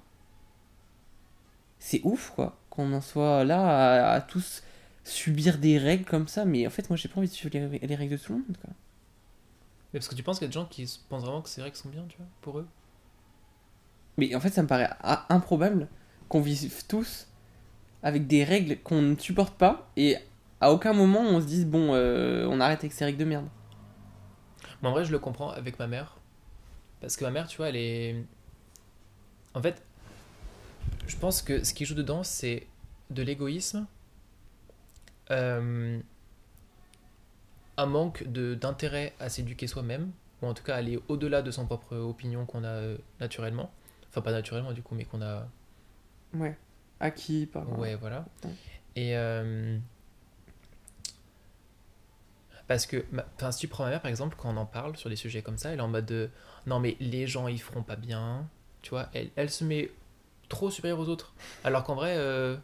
[1.80, 2.60] C'est ouf, quoi.
[2.70, 4.64] Qu'on en soit là à, à tous
[5.04, 6.46] subir des règles comme ça.
[6.46, 8.40] Mais en fait, moi, j'ai pas envie de suivre les, les règles de tout le
[8.40, 8.72] monde, quoi.
[9.94, 11.50] Mais parce que tu penses qu'il y a des gens qui se- pensent vraiment que
[11.50, 12.68] ces règles sont bien, tu vois, pour eux?
[14.18, 14.90] Mais en fait, ça me paraît
[15.30, 15.88] improbable
[16.30, 17.28] qu'on vive tous
[18.04, 20.18] avec des règles qu'on ne supporte pas et
[20.62, 23.48] à aucun moment on se dise bon, euh, on arrête avec ces règles de merde.
[24.82, 26.17] Mais en vrai, je le comprends avec ma mère.
[27.02, 28.16] Parce que ma mère, tu vois, elle est.
[29.54, 29.82] En fait,
[31.08, 32.68] je pense que ce qui joue dedans, c'est
[33.10, 33.86] de l'égoïsme,
[35.32, 36.00] euh,
[37.78, 41.66] un manque de- d'intérêt à s'éduquer soi-même, ou en tout cas aller au-delà de son
[41.66, 43.72] propre opinion qu'on a euh, naturellement.
[44.10, 45.48] Enfin, pas naturellement du coup, mais qu'on a.
[46.34, 46.58] Ouais.
[47.00, 47.78] Acquis par.
[47.78, 48.26] Ouais, voilà.
[48.44, 48.52] Ouais.
[48.96, 49.16] Et.
[49.18, 49.78] euh,
[52.68, 53.06] Parce que,
[53.36, 55.42] enfin, si tu prends ma mère par exemple, quand on en parle sur des sujets
[55.42, 56.30] comme ça, elle est en mode de
[56.66, 58.48] non, mais les gens ils feront pas bien,
[58.82, 59.90] tu vois, elle, se met
[60.50, 61.34] trop supérieure aux autres.
[61.64, 62.58] Alors qu'en vrai, euh,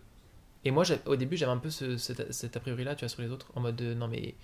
[0.65, 3.21] et moi au début j'avais un peu ce, cet, a priori là, tu vois, sur
[3.21, 4.35] les autres, en mode de non, mais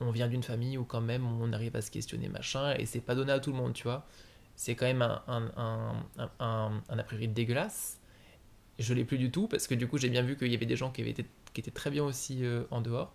[0.00, 3.00] on vient d'une famille où quand même on arrive à se questionner machin, et c'est
[3.00, 4.06] pas donné à tout le monde, tu vois.
[4.54, 6.02] C'est quand même un,
[6.38, 7.98] a priori dégueulasse.
[8.78, 10.66] Je l'ai plus du tout parce que du coup j'ai bien vu qu'il y avait
[10.66, 13.14] des gens qui étaient très bien aussi euh, en dehors.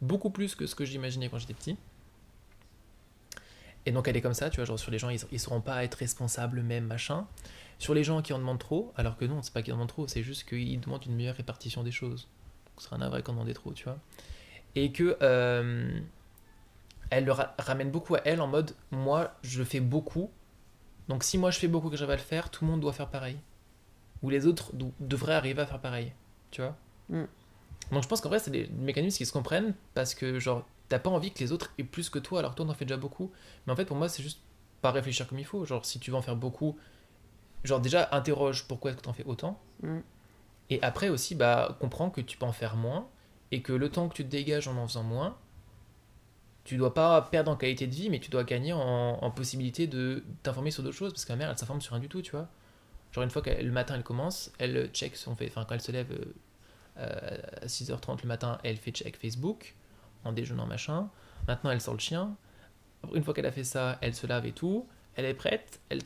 [0.00, 1.76] Beaucoup plus que ce que j'imaginais quand j'étais petit.
[3.86, 5.60] Et donc elle est comme ça, tu vois, genre sur les gens, ils, ils sauront
[5.60, 7.26] pas être responsables même, machin.
[7.78, 9.88] Sur les gens qui en demandent trop, alors que non, c'est pas qu'ils en demandent
[9.88, 12.28] trop, c'est juste qu'ils demandent une meilleure répartition des choses.
[12.78, 13.98] Ce serait un vrai qu'on demandait trop, tu vois.
[14.74, 16.00] Et que euh,
[17.10, 20.30] elle le ra- ramène beaucoup à elle en mode, moi je fais beaucoup,
[21.08, 22.92] donc si moi je fais beaucoup que j'arrive à le faire, tout le monde doit
[22.92, 23.38] faire pareil.
[24.22, 26.12] Ou les autres devraient arriver à faire pareil,
[26.50, 26.76] tu vois.
[27.10, 27.24] Mm.
[27.92, 30.98] Donc je pense qu'en vrai c'est des mécanismes qui se comprennent parce que genre t'as
[30.98, 32.96] pas envie que les autres aient plus que toi alors que toi t'en fais déjà
[32.96, 33.30] beaucoup.
[33.66, 34.40] Mais en fait pour moi c'est juste
[34.82, 35.64] pas réfléchir comme il faut.
[35.64, 36.76] Genre si tu veux en faire beaucoup,
[37.64, 39.60] genre déjà interroge pourquoi est-ce que t'en fais autant.
[39.82, 39.98] Mm.
[40.70, 43.08] Et après aussi bah comprends que tu peux en faire moins
[43.52, 45.36] et que le temps que tu te dégages en en faisant moins,
[46.64, 49.86] tu dois pas perdre en qualité de vie mais tu dois gagner en, en possibilité
[49.86, 52.22] de t'informer sur d'autres choses parce que ma mère elle s'informe sur rien du tout
[52.22, 52.48] tu vois.
[53.12, 55.80] Genre une fois que le matin elle commence, elle check son fait, enfin quand elle
[55.80, 56.34] se lève euh,
[56.96, 59.74] à 6h30 le matin, elle fait check Facebook
[60.24, 61.08] en déjeunant machin.
[61.46, 62.36] Maintenant elle sort le chien.
[63.14, 64.86] Une fois qu'elle a fait ça, elle se lave et tout.
[65.14, 66.02] Elle est prête, elle,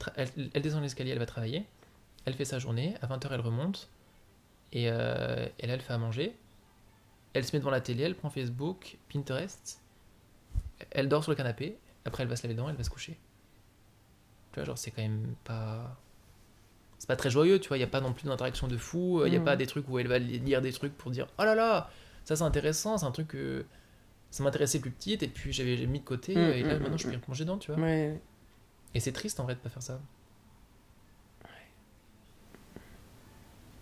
[0.62, 1.66] descend l'escalier, elle va travailler.
[2.24, 3.88] Elle fait sa journée, à 20h elle remonte.
[4.72, 6.36] Et, euh, et là elle fait à manger.
[7.32, 9.80] Elle se met devant la télé, elle prend Facebook, Pinterest.
[10.90, 11.78] Elle dort sur le canapé.
[12.04, 13.18] Après elle va se laver les dents, elle va se coucher.
[14.52, 15.96] Tu vois, genre c'est quand même pas
[17.00, 19.22] c'est pas très joyeux, tu vois, il n'y a pas non plus d'interaction de fou,
[19.26, 19.44] il n'y a Mhm.
[19.44, 21.90] pas des trucs où elle va li- lire des trucs pour dire oh là là,
[22.24, 23.64] ça c'est intéressant, c'est un truc que
[24.30, 26.98] ça m'intéressait plus petite et puis j'avais mis de côté Mhm, et là mhm, maintenant
[26.98, 27.80] je peux y replonger dedans, tu vois.
[27.80, 28.20] Ouais.
[28.94, 29.98] Et c'est triste en vrai de pas faire ça.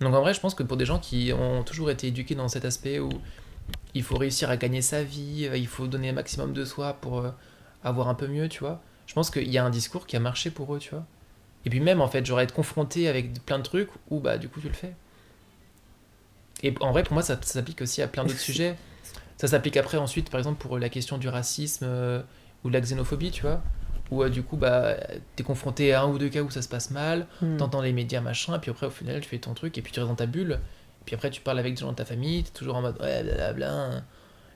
[0.01, 2.47] Donc en vrai, je pense que pour des gens qui ont toujours été éduqués dans
[2.49, 3.09] cet aspect où
[3.95, 6.93] il faut réussir à gagner sa vie, euh, il faut donner un maximum de soi
[6.95, 7.31] pour euh,
[7.83, 8.81] avoir un peu mieux, tu vois.
[9.07, 11.05] Je pense qu'il y a un discours qui a marché pour eux, tu vois.
[11.69, 14.49] Et puis même en fait, j'aurais être confronté avec plein de trucs où bah du
[14.49, 14.95] coup tu le fais.
[16.62, 18.75] Et en vrai, pour moi, ça, ça s'applique aussi à plein d'autres sujets.
[19.37, 22.23] Ça s'applique après ensuite, par exemple, pour la question du racisme euh,
[22.64, 23.62] ou de la xénophobie, tu vois.
[24.11, 24.95] Où euh, du coup, bah,
[25.37, 27.59] t'es confronté à un ou deux cas où ça se passe mal, Hmm.
[27.59, 29.93] t'entends les médias, machin, et puis après, au final, tu fais ton truc, et puis
[29.93, 30.59] tu restes dans ta bulle.
[31.05, 33.23] Puis après, tu parles avec des gens de ta famille, t'es toujours en mode, ouais,
[33.23, 34.03] blablabla,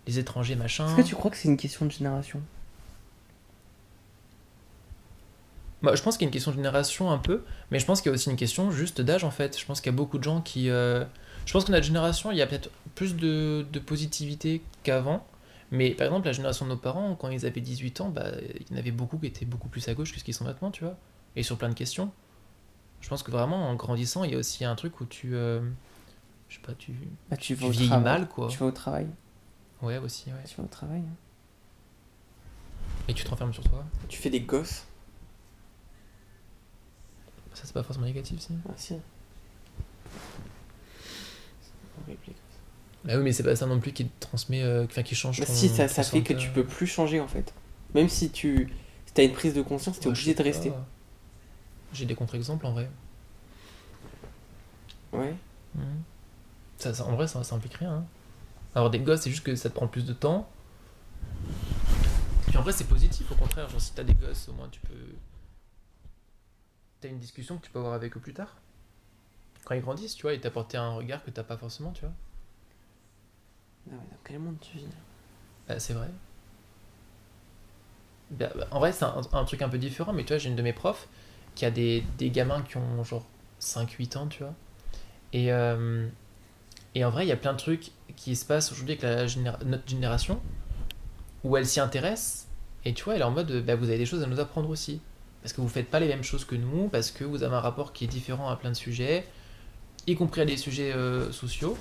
[0.06, 0.86] les étrangers, machin.
[0.88, 2.40] Est-ce que tu crois que c'est une question de génération?
[5.82, 8.00] Bah, je pense qu'il y a une question de génération un peu, mais je pense
[8.00, 9.58] qu'il y a aussi une question juste d'âge en fait.
[9.58, 10.70] Je pense qu'il y a beaucoup de gens qui.
[10.70, 11.04] euh,
[11.46, 15.26] Je pense que notre génération, il y a peut-être plus de, de positivité qu'avant.
[15.72, 18.26] Mais par exemple, la génération de nos parents, quand ils avaient 18 ans, bah,
[18.60, 20.44] il y en avait beaucoup qui étaient beaucoup plus à gauche que ce qu'ils sont
[20.44, 20.96] maintenant, tu vois.
[21.34, 22.12] Et sur plein de questions.
[23.00, 25.34] Je pense que vraiment, en grandissant, il y a aussi un truc où tu.
[25.34, 25.60] euh,
[26.48, 26.92] Je sais pas, tu,
[27.30, 28.04] bah, tu, tu vieillis travail.
[28.04, 28.46] mal, quoi.
[28.48, 29.06] Tu vas au travail.
[29.80, 30.44] Ouais, aussi, ouais.
[30.46, 31.00] Tu vas au travail.
[31.00, 31.16] hein.
[33.08, 33.84] Et tu te renfermes sur toi.
[34.08, 34.84] Tu fais des gosses.
[37.55, 38.48] Ça, c'est pas forcément négatif, si.
[38.68, 38.94] Ah, si.
[43.05, 45.40] Bah oui, mais c'est pas ça non plus qui te transmet, euh, enfin qui change.
[45.40, 47.53] Bah ton- si, ça, ton ça fait que tu peux plus changer en fait.
[47.94, 48.72] Même si tu
[49.12, 50.72] si as une prise de conscience, t'es ouais, obligé de rester.
[51.92, 52.88] J'ai des contre-exemples en vrai.
[55.12, 55.34] Ouais.
[56.78, 57.92] Ça, ça- en vrai, ça, ça implique rien.
[57.92, 58.05] hein.
[58.74, 60.48] Alors, des gosses, c'est juste que ça te prend plus de temps.
[62.46, 63.68] Puis en vrai, c'est positif, au contraire.
[63.68, 64.94] Genre, si t'as des gosses, au moins tu peux.
[67.03, 68.57] T'as une discussion que tu peux avoir avec eux plus tard.
[69.64, 72.12] Quand ils grandissent, tu vois, et t'apporter un regard que t'as pas forcément, tu vois.
[73.88, 74.86] Ah ouais, dans quel monde tu vis
[75.68, 76.09] Bah, c'est vrai.
[78.30, 80.48] Bah, bah, en vrai, c'est un, un truc un peu différent, mais tu vois, j'ai
[80.48, 81.09] une de mes profs
[81.55, 83.26] qui a des, des gamins qui ont genre
[83.59, 84.55] 5-8 ans, tu vois.
[85.32, 86.09] Et, euh,
[86.94, 89.26] et en vrai, il y a plein de trucs qui se passent aujourd'hui avec la
[89.26, 90.40] généra- notre génération
[91.44, 92.48] où elle s'y intéresse.
[92.84, 94.70] Et tu vois, elle est en mode, bah, vous avez des choses à nous apprendre
[94.70, 95.00] aussi.
[95.43, 97.61] Parce que vous faites pas les mêmes choses que nous, parce que vous avez un
[97.61, 99.26] rapport qui est différent à plein de sujets,
[100.07, 101.76] y compris à des sujets euh, sociaux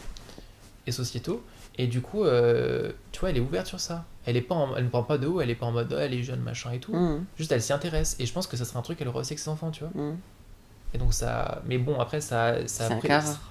[0.87, 1.43] et sociétaux.
[1.77, 4.05] Et du coup, euh, tu vois, elle est ouverte sur ça.
[4.25, 5.93] Elle est pas, en- elle ne prend pas de haut, elle est pas en mode,
[5.93, 6.93] oh, elle est jeune, machin et tout.
[6.93, 8.15] Mmh, Juste, elle s'y intéresse.
[8.19, 9.83] Et je pense que ça serait un truc qu'elle aurait aussi avec ses enfants, tu
[9.83, 9.91] vois.
[9.95, 10.17] mmh.
[10.93, 12.99] Et donc ça, mais bon, après ça, ça C'est un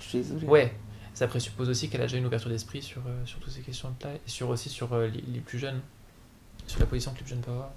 [0.01, 0.23] je suis.
[0.47, 0.75] Ouais,
[1.15, 4.11] ça présuppose aussi qu'elle a déjà une ouverture d'esprit sur, euh, sur toutes ces questions-là,
[4.15, 5.81] et sur aussi sur les, les plus jeunes,
[6.67, 7.71] sur la position que les plus jeunes peuvent avoir.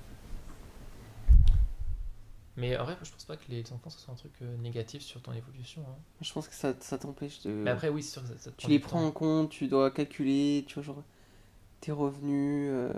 [2.58, 5.04] Mais en vrai, je pense pas que les enfants ce soit un truc euh, négatif
[5.04, 5.86] sur ton évolution.
[5.88, 5.98] hein.
[6.22, 7.52] Je pense que ça, ça t'empêche de.
[7.66, 9.08] Mais après, oui, c'est sûr que ça, ça te tu prend les prends temps.
[9.08, 11.04] en compte, tu dois calculer, tu vois, genre,
[11.82, 12.94] tes revenus, euh,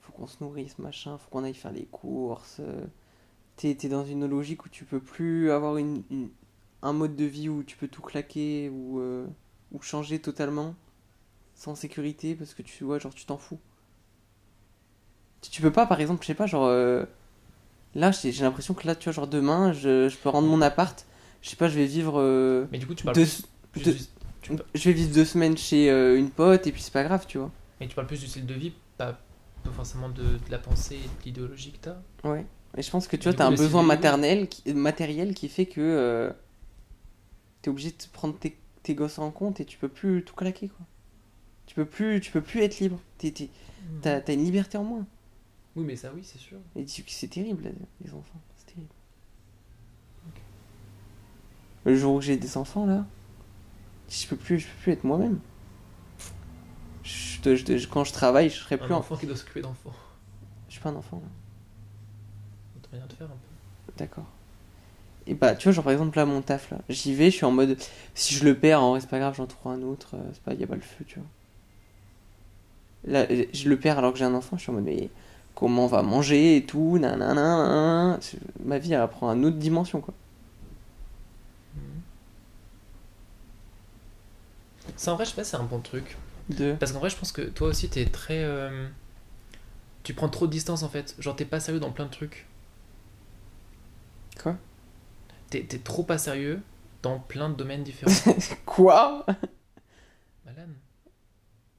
[0.00, 2.58] faut qu'on se nourrisse, machin, faut qu'on aille faire les courses.
[2.60, 2.86] euh,
[3.56, 6.30] T'es t'es dans une logique où tu peux plus avoir une, une-
[6.82, 9.26] un mode de vie où tu peux tout claquer ou, euh,
[9.72, 10.74] ou changer totalement
[11.56, 13.60] sans sécurité parce que tu vois, genre, tu t'en fous.
[15.40, 16.66] Tu, tu peux pas, par exemple, je sais pas, genre,
[17.96, 21.04] là, j'ai l'impression que là, tu vois, genre, demain, je, je peux rendre mon appart,
[21.42, 22.20] je sais pas, je vais vivre.
[22.20, 23.26] euh, Mais du coup, tu parles deux-
[23.72, 23.96] plus, deux-
[24.42, 27.24] tu je vais vivre deux semaines chez euh, une pote et puis c'est pas grave,
[27.26, 27.50] tu vois.
[27.80, 29.18] mais tu parles plus du style de vie, pas,
[29.64, 32.28] pas forcément de, de la pensée et de l'idéologie que t'as.
[32.30, 32.46] Ouais.
[32.76, 35.80] Et je pense que tu vois, t'as un besoin maternel, qui, matériel qui fait que
[35.80, 36.30] euh,
[37.62, 40.68] t'es obligé de prendre tes, tes gosses en compte et tu peux plus tout claquer,
[40.68, 40.86] quoi.
[41.66, 43.00] Tu peux plus, tu peux plus être libre.
[43.18, 43.32] T'es-
[44.02, 45.06] T'as t'as une liberté en moins.
[45.76, 46.58] Oui, mais ça, oui, c'est sûr.
[46.74, 47.72] Et c'est terrible,
[48.04, 48.40] les- enfants.
[48.56, 48.88] C'est terrible.
[51.84, 53.06] Le jour où j'ai des enfants, là,
[54.08, 55.38] je peux plus, je peux plus être moi-même.
[57.04, 58.98] Je quand je travaille, je serai Un plus en...
[58.98, 59.94] enfant qui doit s'occuper d'enfants.
[60.68, 61.28] Je suis pas un enfant, là.
[62.92, 63.92] Manière de faire un peu.
[63.98, 64.26] D'accord.
[65.26, 67.44] Et bah, tu vois, genre par exemple, là, mon taf, là, j'y vais, je suis
[67.44, 67.76] en mode,
[68.14, 70.42] si je le perds, en vrai, c'est pas grave, j'en trouve un autre, euh, c'est
[70.42, 71.28] pas, y a pas le feu, tu vois.
[73.04, 75.08] Là, je le perds alors que j'ai un enfant, je suis en mode, mais
[75.56, 78.20] comment on va manger et tout, nanana,
[78.64, 80.14] Ma vie, elle prend une autre dimension, quoi.
[84.96, 86.16] Ça, en vrai, je sais pas, c'est un bon truc.
[86.48, 86.74] De...
[86.78, 88.44] Parce qu'en vrai, je pense que toi aussi, t'es très.
[88.44, 88.88] euh,
[90.04, 91.14] Tu prends trop de distance en fait.
[91.18, 92.46] Genre, t'es pas sérieux dans plein de trucs.
[94.42, 94.56] Quoi?
[95.50, 96.60] T'es trop pas sérieux
[97.02, 98.12] dans plein de domaines différents.
[98.66, 99.24] Quoi?
[100.44, 100.70] Malade.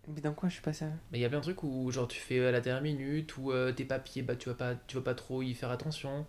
[0.07, 1.91] Mais dans quoi je suis pas sérieux Mais il y a plein de trucs où,
[1.91, 4.75] genre, tu fais à la dernière minute, ou euh, tes papiers, bah, tu vas pas,
[4.87, 6.25] tu vas pas trop y faire attention.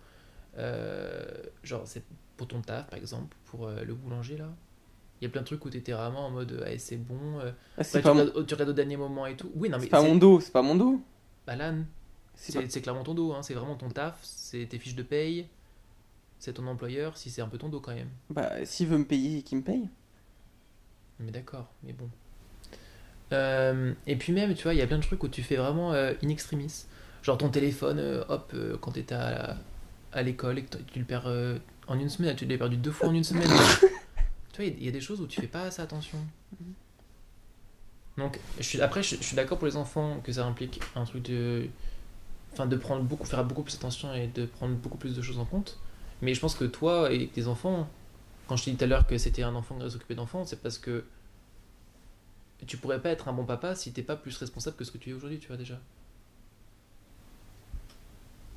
[0.57, 1.25] Euh,
[1.63, 2.03] genre, c'est
[2.35, 4.49] pour ton taf, par exemple, pour euh, le boulanger là.
[5.21, 7.39] Il y a plein de trucs où t'étais vraiment en mode, ah, c'est bon.
[7.39, 8.21] euh, Ah, C'est ouais, pas, tu, mon...
[8.25, 9.51] regardes, tu regardes au dernier moment et tout.
[9.55, 11.01] Oui, non, mais c'est pas mon dos, c'est pas mon dos.
[11.47, 11.73] Bah, là,
[12.35, 13.43] C'est pas- clairement ton dos, hein.
[13.43, 15.47] c'est vraiment ton taf, c'est tes fiches de paye,
[16.37, 18.09] c'est ton employeur, si c'est un peu ton dos quand même.
[18.29, 19.89] Bah, s'il veut me payer qu'il me paye.
[21.19, 22.09] Mais d'accord, mais bon.
[23.31, 25.55] Euh, et puis même, tu vois, il y a plein de trucs où tu fais
[25.55, 26.85] vraiment euh, in extremis.
[27.21, 29.57] Genre ton téléphone, euh, hop, euh, quand t'étais à,
[30.13, 31.27] à l'école et que tu le perds
[31.87, 33.47] en une semaine, tu l'as perdu deux fois en une semaine.
[34.53, 35.81] tu vois, il y a- il y, a des choses où tu fais pas assez
[35.81, 36.17] attention.
[38.17, 41.05] Donc, je suis, après, je, je suis d'accord pour les enfants que ça implique un
[41.05, 41.67] truc de.
[42.51, 45.37] Enfin, de prendre beaucoup, faire beaucoup plus attention et de prendre beaucoup plus de choses
[45.37, 45.77] en compte.
[46.21, 47.87] Mais je pense que toi et tes enfants,
[48.47, 50.59] quand je t'ai dit tout à l'heure que c'était un enfant qui s'occuper d'enfants, c'est
[50.61, 51.05] parce que
[52.65, 54.97] tu pourrais pas être un bon papa si t'es pas plus responsable que ce que
[54.97, 55.79] tu es aujourd'hui, tu vois déjà.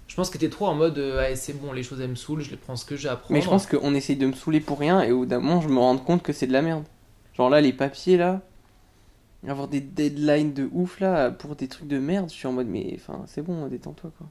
[0.09, 2.15] Je pense que t'es trop en mode euh, ah, c'est bon, les choses elles me
[2.17, 3.33] saoulent, je les prends ce que j'ai à apprendre.
[3.33, 5.61] Mais je pense qu'on essaye de me saouler pour rien et au bout d'un moment,
[5.63, 6.85] je me rends compte que c'est de la merde.
[7.35, 8.43] Genre là, les papiers là,
[9.49, 12.67] avoir des deadlines de ouf là pour des trucs de merde, je suis en mode
[12.67, 14.27] mais enfin c'est bon, détends-toi quoi.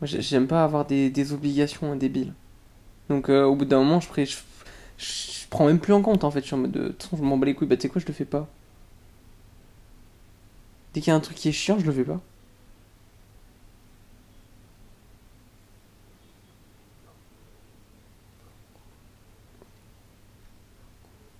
[0.00, 2.34] Moi j'ai- j'aime pas avoir des, des obligations débiles.
[3.08, 4.38] Donc euh, au bout d'un moment, je, pré- je,
[4.98, 6.40] je prends même plus en compte en fait.
[6.40, 7.88] Je suis en mode de toute façon, je m'en bats les couilles, bah tu sais
[7.88, 8.48] quoi, je le fais pas.
[10.94, 12.20] Dès qu'il y a un truc qui est chiant, je le fais pas.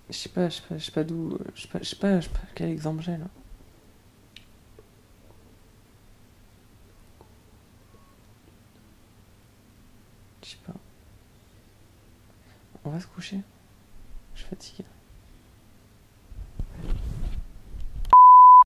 [0.09, 1.37] Je sais pas, je sais pas, je sais pas d'où.
[1.55, 3.27] Je sais pas, je sais pas, je sais pas quel exemple j'ai là.
[12.85, 13.41] On va se coucher.
[14.35, 14.85] Je suis fatigué.